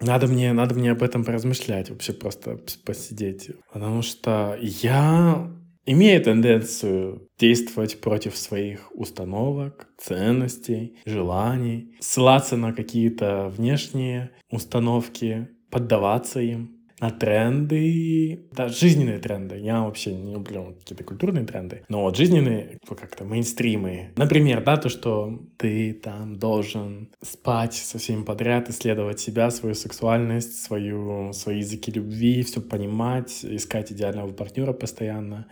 [0.00, 3.50] Надо мне, надо мне об этом поразмышлять, вообще просто посидеть.
[3.72, 5.50] Потому что я
[5.86, 16.73] имея тенденцию действовать против своих установок, ценностей, желаний, ссылаться на какие-то внешние установки, поддаваться им,
[17.04, 19.58] на тренды, да, жизненные тренды.
[19.58, 24.14] Я вообще не люблю какие-то культурные тренды, но вот жизненные, как-то мейнстримы.
[24.16, 30.62] Например, да, то, что ты там должен спать со всеми подряд, исследовать себя, свою сексуальность,
[30.62, 35.46] свою, свои языки любви, все понимать, искать идеального партнера постоянно.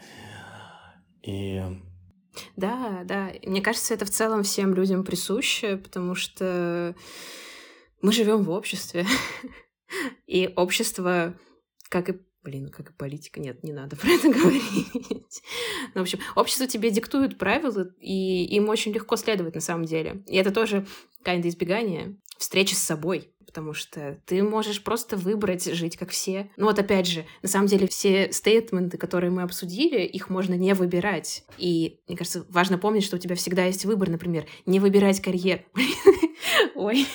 [1.23, 1.61] И
[2.57, 3.31] да, да.
[3.45, 6.95] Мне кажется, это в целом всем людям присуще, потому что
[8.01, 9.05] мы живем в обществе.
[10.27, 11.39] И общество,
[11.89, 15.43] как и Блин, как и политика, нет, не надо про это говорить.
[15.95, 20.25] Ну, в общем, общество тебе диктует правила, и им очень легко следовать на самом деле.
[20.27, 20.85] И это тоже
[21.25, 26.51] kind избегание встречи с собой потому что ты можешь просто выбрать жить как все.
[26.57, 30.73] Ну вот опять же, на самом деле все стейтменты, которые мы обсудили, их можно не
[30.73, 31.45] выбирать.
[31.59, 35.65] И мне кажется, важно помнить, что у тебя всегда есть выбор, например, не выбирать карьеру.
[36.75, 37.07] Ой,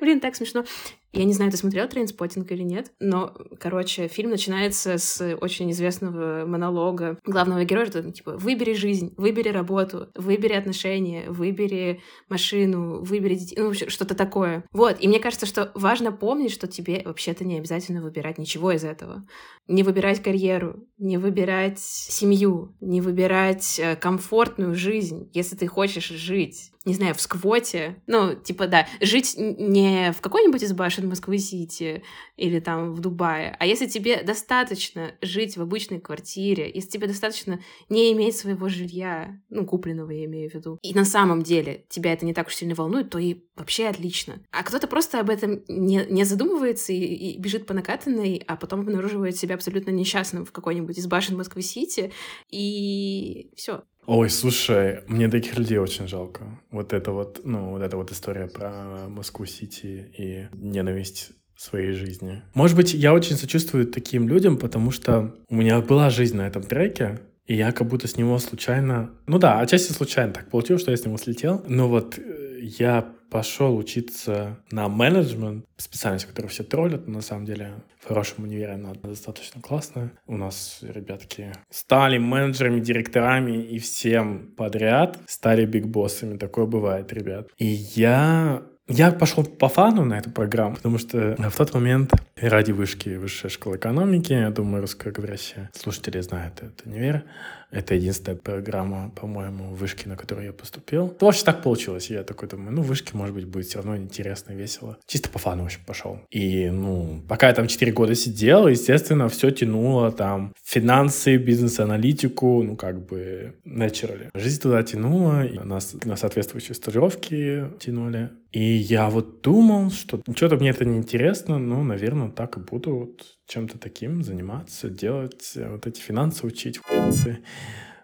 [0.00, 0.64] блин, так смешно.
[1.12, 6.46] Я не знаю, ты смотрел «Trainspotting» или нет, но, короче, фильм начинается с очень известного
[6.46, 13.56] монолога главного героя, что типа «выбери жизнь, выбери работу, выбери отношения, выбери машину, выбери детей»,
[13.60, 14.64] ну, что-то такое.
[14.72, 18.82] Вот, и мне кажется, что важно помнить, что тебе вообще-то не обязательно выбирать ничего из
[18.82, 19.26] этого.
[19.68, 26.72] Не выбирать карьеру, не выбирать семью, не выбирать э, комфортную жизнь, если ты хочешь жить
[26.84, 28.02] не знаю, в сквоте.
[28.06, 32.02] Ну, типа, да, жить не в какой-нибудь из башен Москвы-Сити
[32.36, 37.60] или там в Дубае, а если тебе достаточно жить в обычной квартире, если тебе достаточно
[37.88, 42.12] не иметь своего жилья, ну, купленного я имею в виду, и на самом деле тебя
[42.12, 44.40] это не так уж сильно волнует, то и вообще отлично.
[44.50, 48.80] А кто-то просто об этом не, не задумывается и, и бежит по накатанной, а потом
[48.80, 52.12] обнаруживает себя абсолютно несчастным в какой-нибудь из башен Москвы-Сити,
[52.50, 53.84] и все.
[54.06, 56.60] Ой, слушай, мне таких людей очень жалко.
[56.70, 62.42] Вот это вот, ну, вот эта вот история про Москву-Сити и ненависть своей жизни.
[62.54, 66.62] Может быть, я очень сочувствую таким людям, потому что у меня была жизнь на этом
[66.64, 69.10] треке, и я как будто с него случайно...
[69.26, 71.62] Ну да, отчасти случайно так получилось, что я с него слетел.
[71.66, 72.18] Но вот
[72.60, 78.44] я пошел учиться на менеджмент, специальность, которую все троллят, но на самом деле в хорошем
[78.44, 80.12] универе она достаточно классная.
[80.26, 86.36] У нас ребятки стали менеджерами, директорами и всем подряд стали бигбоссами.
[86.36, 87.48] Такое бывает, ребят.
[87.56, 92.72] И я я пошел по фану на эту программу, потому что в тот момент ради
[92.72, 97.24] вышки Высшей школы экономики, я думаю, русскоговорящие слушатели знают это универ,
[97.72, 101.08] это единственная программа, по-моему, вышки, на которую я поступил.
[101.08, 102.10] То вообще так получилось.
[102.10, 104.98] Я такой думаю, ну, вышки, может быть, будет все равно интересно, весело.
[105.06, 106.20] Чисто по фану, в общем, пошел.
[106.30, 112.76] И, ну, пока я там 4 года сидел, естественно, все тянуло там финансы, бизнес-аналитику, ну,
[112.76, 114.28] как бы, naturally.
[114.34, 118.30] Жизнь туда тянула, и нас на соответствующие стажировки тянули.
[118.52, 122.94] И я вот думал, что что-то мне это не интересно, ну, наверное, так и буду
[122.96, 126.80] вот чем-то таким заниматься, делать э, вот эти финансы учить,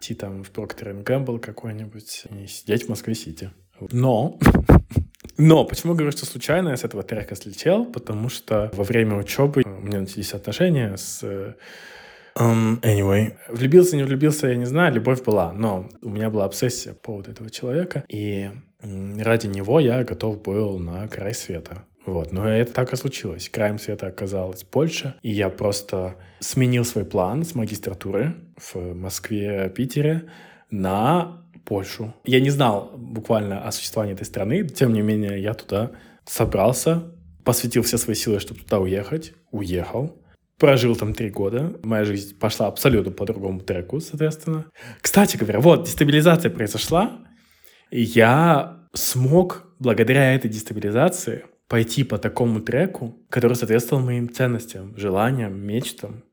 [0.00, 3.50] идти там в Procter Gamble какой-нибудь и сидеть в Москве-Сити.
[3.92, 4.38] Но
[5.38, 7.84] Но почему говорю, что случайно я с этого трека слетел?
[7.86, 11.22] Потому что во время учебы у меня начались отношения с...
[12.36, 16.92] Um, anyway, влюбился, не влюбился, я не знаю, любовь была, но у меня была обсессия
[16.92, 21.84] по поводу этого человека, и ради него я готов был на край света.
[22.08, 23.50] Вот, но это так и случилось.
[23.50, 30.24] Краем света оказалась Польша, и я просто сменил свой план с магистратуры в Москве, Питере
[30.70, 32.14] на Польшу.
[32.24, 35.90] Я не знал буквально о существовании этой страны, тем не менее я туда
[36.24, 37.12] собрался,
[37.44, 40.18] посвятил все свои силы, чтобы туда уехать, уехал,
[40.58, 41.74] прожил там три года.
[41.82, 44.64] Моя жизнь пошла абсолютно по другому треку, соответственно.
[45.02, 47.18] Кстати говоря, вот, дестабилизация произошла,
[47.90, 55.58] и я смог благодаря этой дестабилизации пойти по такому треку, который соответствовал моим ценностям, желаниям,
[55.60, 56.24] мечтам.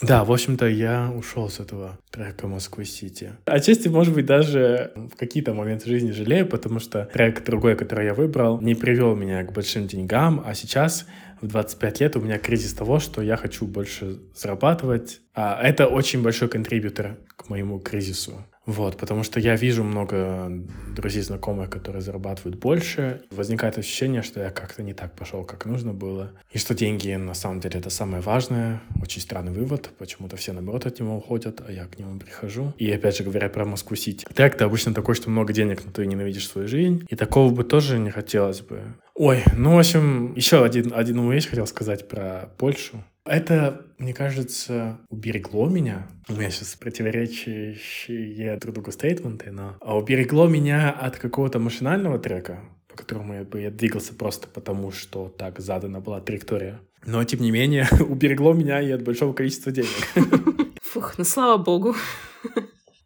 [0.00, 3.32] Да, в общем-то, я ушел с этого трека Москвы-Сити.
[3.46, 8.14] Отчасти, может быть, даже в какие-то моменты жизни жалею, потому что трек другой, который я
[8.14, 11.06] выбрал, не привел меня к большим деньгам, а сейчас
[11.40, 15.20] в 25 лет у меня кризис того, что я хочу больше зарабатывать.
[15.40, 18.44] А это очень большой контрибьютор к моему кризису.
[18.66, 20.50] Вот, потому что я вижу много
[20.96, 23.22] друзей, знакомых, которые зарабатывают больше.
[23.30, 26.32] Возникает ощущение, что я как-то не так пошел, как нужно было.
[26.50, 28.80] И что деньги, на самом деле, это самое важное.
[29.00, 29.90] Очень странный вывод.
[29.96, 32.74] Почему-то все, наоборот, от него уходят, а я к нему прихожу.
[32.76, 34.26] И, опять же, говоря про Москву-Сити.
[34.34, 37.06] Трек-то обычно такой, что много денег, но ты ненавидишь свою жизнь.
[37.08, 38.80] И такого бы тоже не хотелось бы.
[39.14, 43.04] Ой, ну, в общем, еще один, один вещь хотел сказать про Польшу.
[43.28, 46.08] Это, мне кажется, уберегло меня.
[46.28, 52.60] У меня сейчас противоречащие друг другу стейтменты, но а уберегло меня от какого-то машинального трека,
[52.88, 56.80] по которому я бы я двигался просто потому, что так задана была траектория.
[57.04, 59.88] Но, тем не менее, уберегло меня и от большого количества денег.
[60.82, 61.94] Фух, ну слава богу.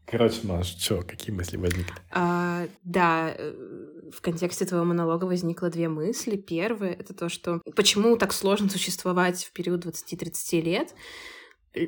[0.07, 1.95] Короче, Маш, что, какие мысли возникли?
[2.11, 3.82] А, да, э,
[4.13, 6.37] в контексте твоего монолога возникло две мысли.
[6.37, 10.95] Первое— это то, что почему так сложно существовать в период 20-30 лет,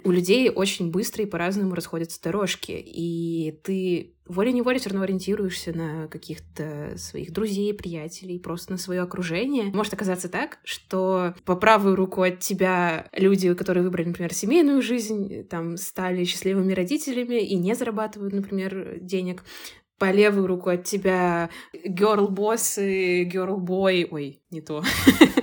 [0.04, 6.08] у людей очень быстро и по-разному расходятся дорожки, и ты волей-неволей все равно ориентируешься на
[6.08, 9.64] каких-то своих друзей, приятелей, просто на свое окружение.
[9.74, 15.44] Может оказаться так, что по правую руку от тебя люди, которые выбрали, например, семейную жизнь,
[15.44, 19.44] там, стали счастливыми родителями и не зарабатывают, например, денег,
[19.98, 21.50] по левую руку от тебя
[21.86, 24.82] girl boss и girl boy, ой, не то.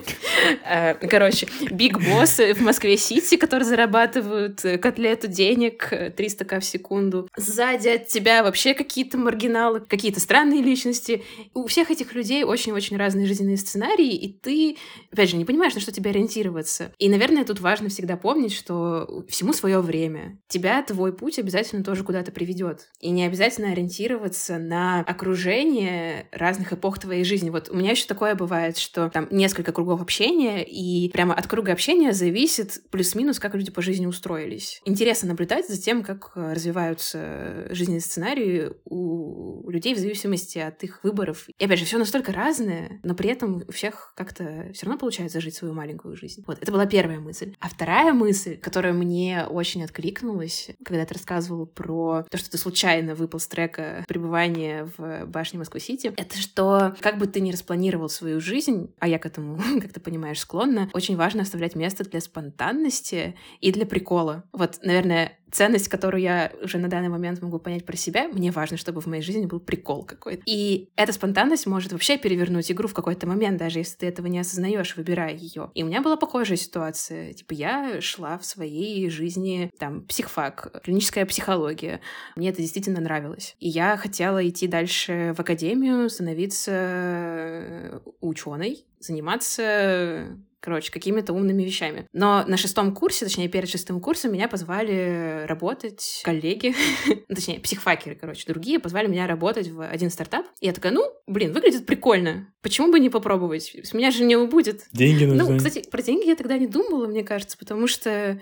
[0.63, 7.27] Э, короче, биг боссы в Москве-Сити, которые зарабатывают котлету денег 300к в секунду.
[7.35, 11.23] Сзади от тебя вообще какие-то маргиналы, какие-то странные личности.
[11.53, 14.77] У всех этих людей очень-очень разные жизненные сценарии, и ты,
[15.11, 16.91] опять же, не понимаешь, на что тебе ориентироваться.
[16.97, 20.39] И, наверное, тут важно всегда помнить, что всему свое время.
[20.47, 22.89] Тебя твой путь обязательно тоже куда-то приведет.
[22.99, 27.49] И не обязательно ориентироваться на окружение разных эпох твоей жизни.
[27.49, 31.47] Вот у меня еще такое бывает, что там несколько кругов общения, общения, и прямо от
[31.47, 34.81] круга общения зависит плюс-минус, как люди по жизни устроились.
[34.85, 41.03] Интересно наблюдать за тем, как э, развиваются жизненные сценарии у людей в зависимости от их
[41.03, 41.47] выборов.
[41.57, 45.41] И опять же, все настолько разное, но при этом у всех как-то все равно получается
[45.41, 46.43] жить свою маленькую жизнь.
[46.47, 47.55] Вот, это была первая мысль.
[47.59, 53.15] А вторая мысль, которая мне очень откликнулась, когда ты рассказывал про то, что ты случайно
[53.15, 58.39] выпал с трека пребывания в башне Москвы-Сити, это что, как бы ты ни распланировал свою
[58.39, 63.35] жизнь, а я к этому как-то понимаю, понимаешь, склонна, очень важно оставлять место для спонтанности
[63.59, 64.43] и для прикола.
[64.53, 68.77] Вот, наверное, ценность, которую я уже на данный момент могу понять про себя, мне важно,
[68.77, 70.43] чтобы в моей жизни был прикол какой-то.
[70.45, 74.39] И эта спонтанность может вообще перевернуть игру в какой-то момент, даже если ты этого не
[74.39, 75.71] осознаешь, выбирая ее.
[75.73, 77.33] И у меня была похожая ситуация.
[77.33, 81.99] Типа я шла в своей жизни, там, психфак, клиническая психология.
[82.35, 83.55] Мне это действительно нравилось.
[83.59, 92.07] И я хотела идти дальше в академию, становиться ученой, заниматься короче, какими-то умными вещами.
[92.13, 96.75] Но на шестом курсе, точнее, перед шестым курсом меня позвали работать коллеги,
[97.27, 100.45] точнее, психфакеры, короче, другие позвали меня работать в один стартап.
[100.59, 102.47] И я такая, ну, блин, выглядит прикольно.
[102.61, 103.75] Почему бы не попробовать?
[103.83, 104.85] С меня же не убудет.
[104.91, 105.53] Деньги нужны.
[105.53, 108.39] Ну, кстати, про деньги я тогда не думала, мне кажется, потому что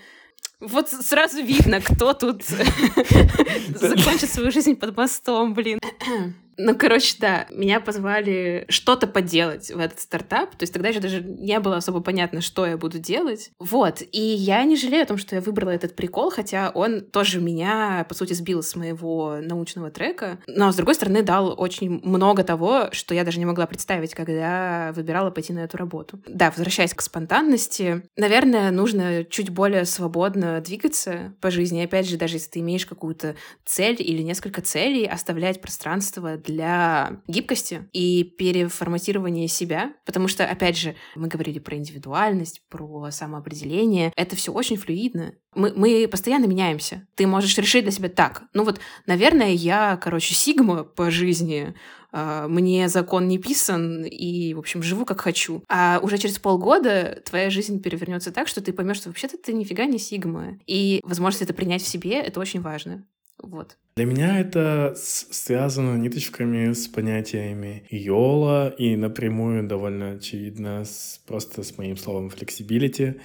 [0.60, 2.44] вот сразу видно, кто тут
[3.76, 5.80] закончит свою жизнь под мостом, блин.
[6.62, 10.52] Ну, короче, да, меня позвали что-то поделать в этот стартап.
[10.58, 13.52] То есть тогда еще даже не было особо понятно, что я буду делать.
[13.60, 14.04] Вот.
[14.12, 18.06] И я не жалею о том, что я выбрала этот прикол, хотя он тоже меня,
[18.10, 20.40] по сути, сбил с моего научного трека.
[20.48, 24.92] Но, с другой стороны, дал очень много того, что я даже не могла представить, когда
[24.94, 26.20] выбирала пойти на эту работу.
[26.28, 31.80] Да, возвращаясь к спонтанности, наверное, нужно чуть более свободно двигаться по жизни.
[31.80, 36.36] И опять же, даже если ты имеешь какую-то цель или несколько целей, оставлять пространство
[37.28, 44.12] гибкости и переформатирования себя, потому что, опять же, мы говорили про индивидуальность, про самоопределение.
[44.16, 45.34] Это все очень флюидно.
[45.56, 47.08] Мы, мы постоянно меняемся.
[47.16, 48.44] Ты можешь решить для себя так.
[48.54, 51.74] Ну вот, наверное, я, короче, сигма по жизни,
[52.12, 55.64] а, мне закон не писан, и, в общем, живу как хочу.
[55.68, 59.86] А уже через полгода твоя жизнь перевернется так, что ты поймешь, что вообще-то ты нифига
[59.86, 60.60] не сигма.
[60.66, 63.06] И возможность это принять в себе— это очень важно.
[63.42, 63.78] Вот.
[63.96, 71.78] Для меня это связано ниточками с понятиями Йола и напрямую довольно очевидно с, просто с
[71.78, 73.20] моим словом flexibility.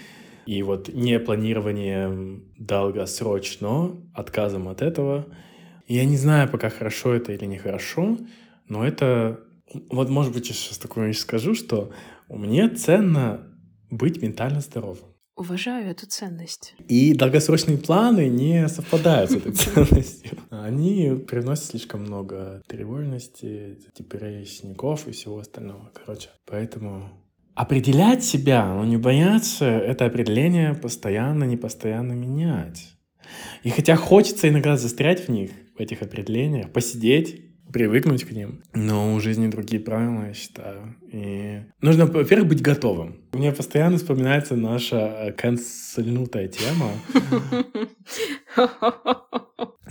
[0.47, 5.27] И вот не планированием долгосрочно, отказом от этого.
[5.87, 8.19] Я не знаю пока хорошо это или нехорошо,
[8.69, 9.41] но это...
[9.91, 11.93] Вот, может быть, я сейчас такую вещь скажу, что
[12.29, 13.47] мне ценно
[13.91, 15.14] быть ментально здоровым.
[15.37, 16.77] Уважаю эту ценность.
[16.87, 20.39] И долгосрочные планы не совпадают с этой ценностью.
[20.51, 25.91] Они приносят слишком много тревожности, депрессников и всего остального.
[25.93, 27.11] Короче, поэтому
[27.55, 32.95] определять себя, но не бояться это определение постоянно, не постоянно менять.
[33.65, 37.44] И хотя хочется иногда застрять в них, в этих определениях, посидеть,
[37.75, 38.63] привыкнуть к ним.
[38.73, 40.95] Но у жизни другие правила, я считаю.
[41.11, 43.17] И нужно, во-первых, быть готовым.
[43.33, 46.93] Мне постоянно вспоминается наша э, канцельнутая тема.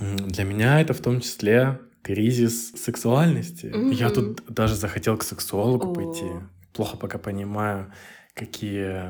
[0.00, 3.70] Для меня это в том числе кризис сексуальности.
[3.92, 6.24] Я тут даже захотел к сексологу пойти.
[6.72, 7.92] Плохо пока понимаю,
[8.32, 9.02] какие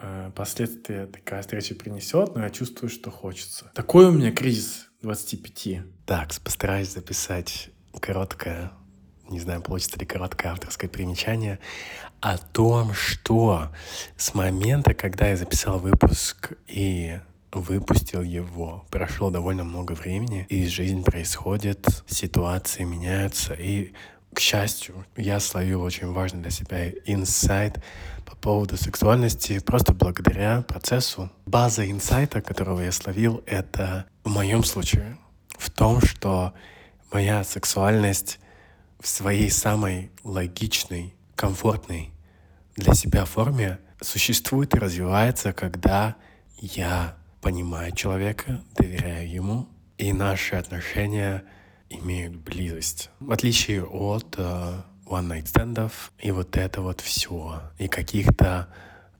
[0.00, 3.70] э, последствия такая встреча принесет, но я чувствую, что хочется.
[3.74, 5.82] Такой у меня кризис 25.
[6.06, 8.72] Так, постараюсь записать короткое,
[9.28, 11.58] не знаю, получится ли короткое авторское примечание
[12.20, 13.68] о том, что
[14.16, 17.18] с момента, когда я записал выпуск и
[17.52, 18.84] выпустил его.
[18.90, 23.92] Прошло довольно много времени, и жизнь происходит, ситуации меняются, и,
[24.32, 27.82] к счастью, я словил очень важный для себя инсайт
[28.24, 31.30] по поводу сексуальности просто благодаря процессу.
[31.44, 35.18] База инсайта, которого я словил, это в моем случае
[35.58, 36.54] в том, что
[37.12, 38.40] моя сексуальность
[38.98, 42.12] в своей самой логичной, комфортной
[42.76, 46.16] для себя форме существует и развивается, когда
[46.56, 51.44] я понимаю человека, доверяю ему, и наши отношения
[51.90, 53.10] имеют близость.
[53.20, 58.68] В отличие от uh, one-night стендов и вот это вот все, и каких-то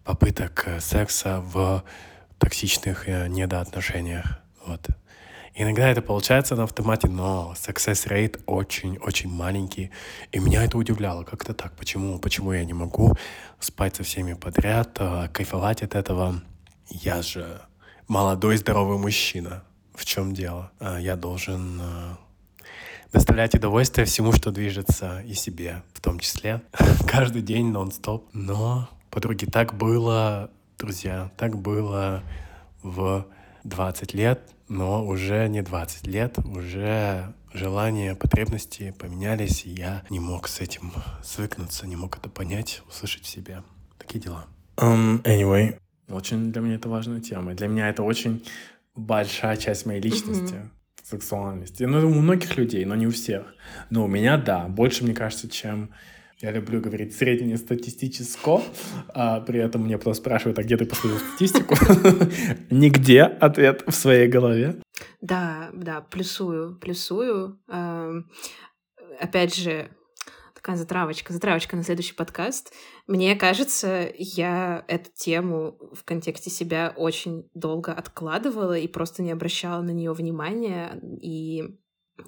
[0.04, 1.84] попыток э, секса в
[2.38, 4.38] токсичных uh, недоотношениях.
[4.64, 4.88] Вот.
[5.54, 9.90] Иногда это получается на автомате, но success rate очень-очень маленький.
[10.32, 11.24] И меня это удивляло.
[11.24, 11.76] Как это так?
[11.76, 12.18] Почему?
[12.18, 13.14] Почему я не могу
[13.60, 16.40] спать со всеми подряд, а, кайфовать от этого?
[16.88, 17.60] Я же
[18.08, 19.62] молодой здоровый мужчина.
[19.94, 20.72] В чем дело?
[20.80, 22.18] А, я должен а,
[23.12, 26.62] доставлять удовольствие всему, что движется, и себе в том числе.
[27.06, 28.26] Каждый день нон-стоп.
[28.32, 32.22] Но, подруги, так было, друзья, так было
[32.82, 33.26] в
[33.64, 34.40] 20 лет,
[34.72, 40.92] но уже не 20 лет, уже желания, потребности поменялись, и я не мог с этим
[41.22, 43.62] свыкнуться, не мог это понять, услышать в себе.
[43.98, 44.46] Такие дела.
[44.78, 47.52] Um, anyway, очень для меня это важная тема.
[47.52, 48.42] Для меня это очень
[48.94, 50.54] большая часть моей личности.
[50.54, 50.68] Mm-hmm.
[51.04, 51.82] Сексуальности.
[51.82, 53.54] Ну, у многих людей, но не у всех.
[53.90, 55.90] Но у меня, да, больше, мне кажется, чем
[56.42, 58.60] Я люблю говорить среднестатистическо,
[59.14, 61.76] а при этом мне кто спрашивает, а где ты посмотрел статистику?
[62.70, 64.82] Нигде ответ в своей голове.
[65.20, 67.60] Да, да, плюсую, плюсую.
[67.68, 68.28] Эм,
[69.20, 69.88] опять же,
[70.56, 72.72] такая затравочка, затравочка на следующий подкаст.
[73.06, 79.80] Мне кажется, я эту тему в контексте себя очень долго откладывала и просто не обращала
[79.80, 81.00] на нее внимания.
[81.22, 81.78] И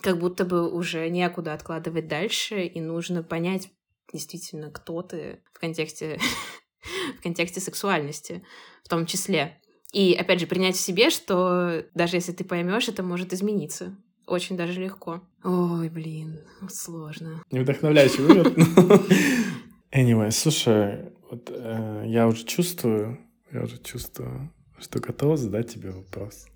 [0.02, 3.70] как будто бы уже некуда откладывать дальше, и нужно понять,
[4.12, 6.18] действительно, кто ты в контексте,
[7.18, 8.44] в контексте сексуальности
[8.84, 9.60] в том числе.
[9.92, 13.96] И, опять же, принять в себе, что даже если ты поймешь, это может измениться.
[14.26, 15.22] Очень даже легко.
[15.44, 17.42] Ой, блин, сложно.
[17.50, 18.54] Не вдохновляющий вывод.
[19.94, 23.20] Anyway, слушай, вот, э, я уже чувствую,
[23.52, 26.48] я уже чувствую, что готова задать тебе вопрос.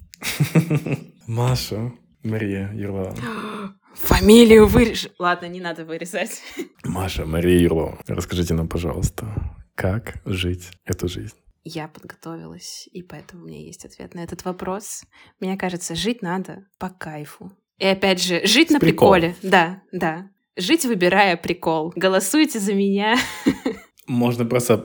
[1.28, 1.92] Маша,
[2.22, 3.14] Мария Ерлова.
[3.94, 5.08] Фамилию вырежь.
[5.18, 6.42] Ладно, не надо вырезать.
[6.84, 9.26] Маша, Мария Юрлова, расскажите нам, пожалуйста,
[9.74, 11.34] как жить эту жизнь?
[11.64, 15.04] Я подготовилась, и поэтому у меня есть ответ на этот вопрос.
[15.40, 17.52] Мне кажется, жить надо по кайфу.
[17.78, 19.20] И опять же, жить С на приколом.
[19.20, 19.36] приколе.
[19.42, 20.30] Да, да.
[20.56, 21.92] Жить, выбирая прикол.
[21.94, 23.16] Голосуйте за меня.
[24.08, 24.78] Можно просто,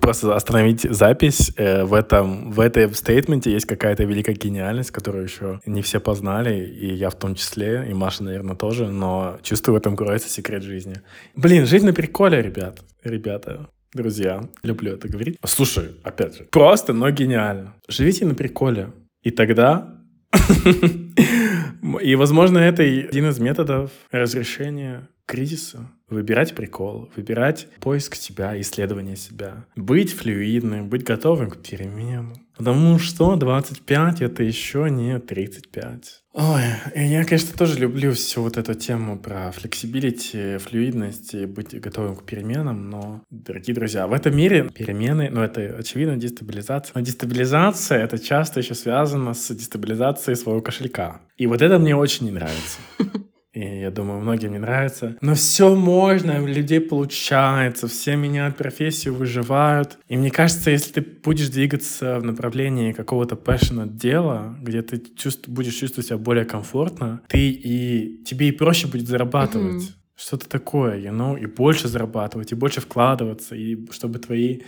[0.00, 1.50] просто остановить запись.
[1.56, 6.64] Э, в, этом, в этой стейтменте есть какая-то великая гениальность, которую еще не все познали,
[6.66, 10.62] и я в том числе, и Маша, наверное, тоже, но чувствую, в этом кроется секрет
[10.62, 11.00] жизни.
[11.34, 12.82] Блин, жизнь на приколе, ребят.
[13.02, 15.38] Ребята, друзья, люблю это говорить.
[15.44, 17.74] Слушай, опять же, просто, но гениально.
[17.88, 19.96] Живите на приколе, и тогда
[22.02, 25.90] и, возможно, это один из методов разрешения кризиса.
[26.08, 29.66] Выбирать прикол, выбирать поиск себя, исследование себя.
[29.74, 32.46] Быть флюидным, быть готовым к переменам.
[32.56, 36.22] Потому что 25 это еще не 35.
[36.32, 36.62] Ой,
[36.94, 42.24] я, конечно, тоже люблю всю вот эту тему про flexibility, флюидность и быть готовым к
[42.24, 46.92] переменам, но, дорогие друзья, в этом мире перемены, ну, это, очевидно, дестабилизация.
[46.94, 51.22] Но дестабилизация— это часто еще связано с дестабилизацией своего кошелька.
[51.36, 52.78] И вот это мне очень не нравится.
[53.56, 55.16] И я думаю, многим не нравится.
[55.22, 59.98] Но все можно, у людей получается, все меняют профессию, выживают.
[60.08, 65.48] И мне кажется, если ты будешь двигаться в направлении какого-то passionate дела, где ты чувств,
[65.48, 69.84] будешь чувствовать себя более комфортно, ты и тебе и проще будет зарабатывать.
[69.84, 70.16] Mm-hmm.
[70.16, 74.60] Что-то такое, you know, и больше зарабатывать, и больше вкладываться, и чтобы твои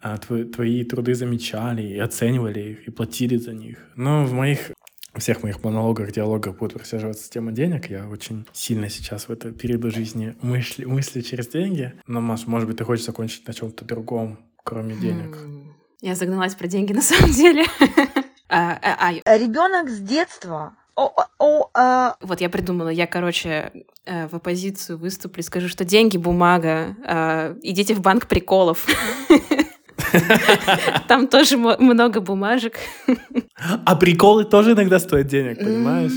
[0.00, 3.78] а, твои, твои труды замечали и оценивали их, и платили за них.
[3.94, 4.72] Но в моих
[5.20, 7.90] всех моих монологах, диалогах будет просаживаться тема денег.
[7.90, 11.92] Я очень сильно сейчас в это период жизни мысли, мысли через деньги.
[12.06, 15.36] Но, Маш, может быть, ты хочешь закончить на чем-то другом, кроме денег?
[16.00, 17.64] Я загналась про деньги на самом деле.
[18.48, 22.16] А, а, а, Ребенок с детства о, о, а...
[22.20, 23.72] Вот я придумала, я, короче,
[24.04, 28.86] э, в оппозицию выступлю, скажу, что деньги, бумага, э, идите в банк приколов.
[31.08, 32.74] Там тоже много бумажек.
[33.84, 36.12] А приколы тоже иногда стоят денег, понимаешь?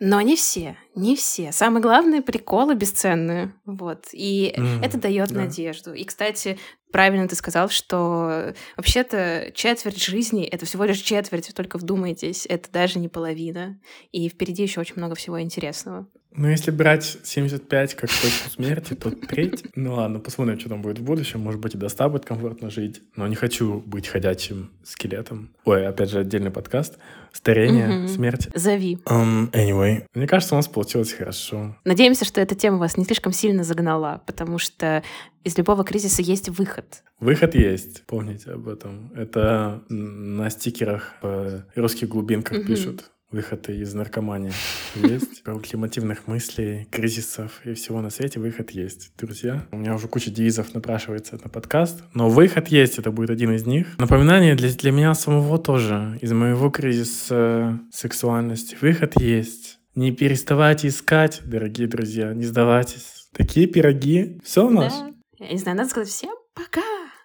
[0.00, 1.52] Но не все, не все.
[1.52, 3.54] Самое главное, приколы бесценные.
[3.64, 4.08] Вот.
[4.12, 5.42] И mm, это дает да.
[5.42, 5.94] надежду.
[5.94, 6.58] И, кстати,
[6.92, 12.98] правильно ты сказал, что вообще-то четверть жизни— это всего лишь четверть, только вдумайтесь, это даже
[12.98, 13.80] не половина.
[14.12, 16.06] И впереди еще очень много всего интересного.
[16.34, 19.64] Ну, если брать 75 как точку смерти, то треть.
[19.74, 21.40] Ну ладно, посмотрим, что там будет в будущем.
[21.40, 23.02] Может быть, и до 100 будет комфортно жить.
[23.16, 25.50] Но не хочу быть ходячим скелетом.
[25.64, 26.96] Ой, опять же, отдельный подкаст.
[27.32, 28.08] Старение, угу.
[28.08, 28.48] смерть.
[28.54, 28.98] Зови.
[29.06, 30.81] Um, anyway, мне кажется, у нас получилось
[31.16, 31.76] хорошо.
[31.84, 35.02] Надеемся, что эта тема вас не слишком сильно загнала, потому что
[35.44, 37.02] из любого кризиса есть выход.
[37.20, 39.12] Выход есть, помните об этом.
[39.14, 42.66] Это на стикерах в русских глубинках угу.
[42.66, 44.52] пишут выходы из наркомании
[44.94, 45.42] есть.
[45.42, 49.12] Про ультимативных мыслей, кризисов и всего на свете выход есть.
[49.18, 53.52] Друзья, у меня уже куча девизов напрашивается на подкаст, но выход есть, это будет один
[53.52, 53.98] из них.
[53.98, 58.76] Напоминание для, для меня самого тоже, из моего кризиса сексуальности.
[58.80, 59.78] Выход есть.
[59.94, 63.28] Не переставайте искать, дорогие друзья, не сдавайтесь.
[63.36, 64.40] Такие пироги.
[64.42, 64.98] Все у нас.
[64.98, 65.44] Да.
[65.46, 66.80] Я не знаю, надо сказать всем пока.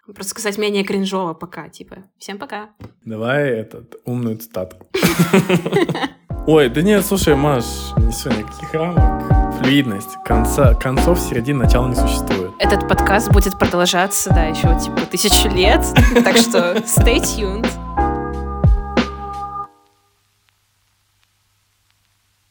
[0.05, 1.97] Просто сказать менее кринжово пока, типа.
[2.17, 2.71] Всем пока.
[3.05, 4.85] Давай этот умную цитату.
[6.47, 7.65] Ой, да нет, слушай, Маш,
[7.97, 9.57] не все никаких рамок.
[9.59, 10.17] Флюидность.
[10.25, 12.51] Конца, концов, середин, начала не существует.
[12.59, 15.85] Этот подкаст будет продолжаться, да, еще типа тысячу лет.
[16.23, 17.67] Так что stay tuned.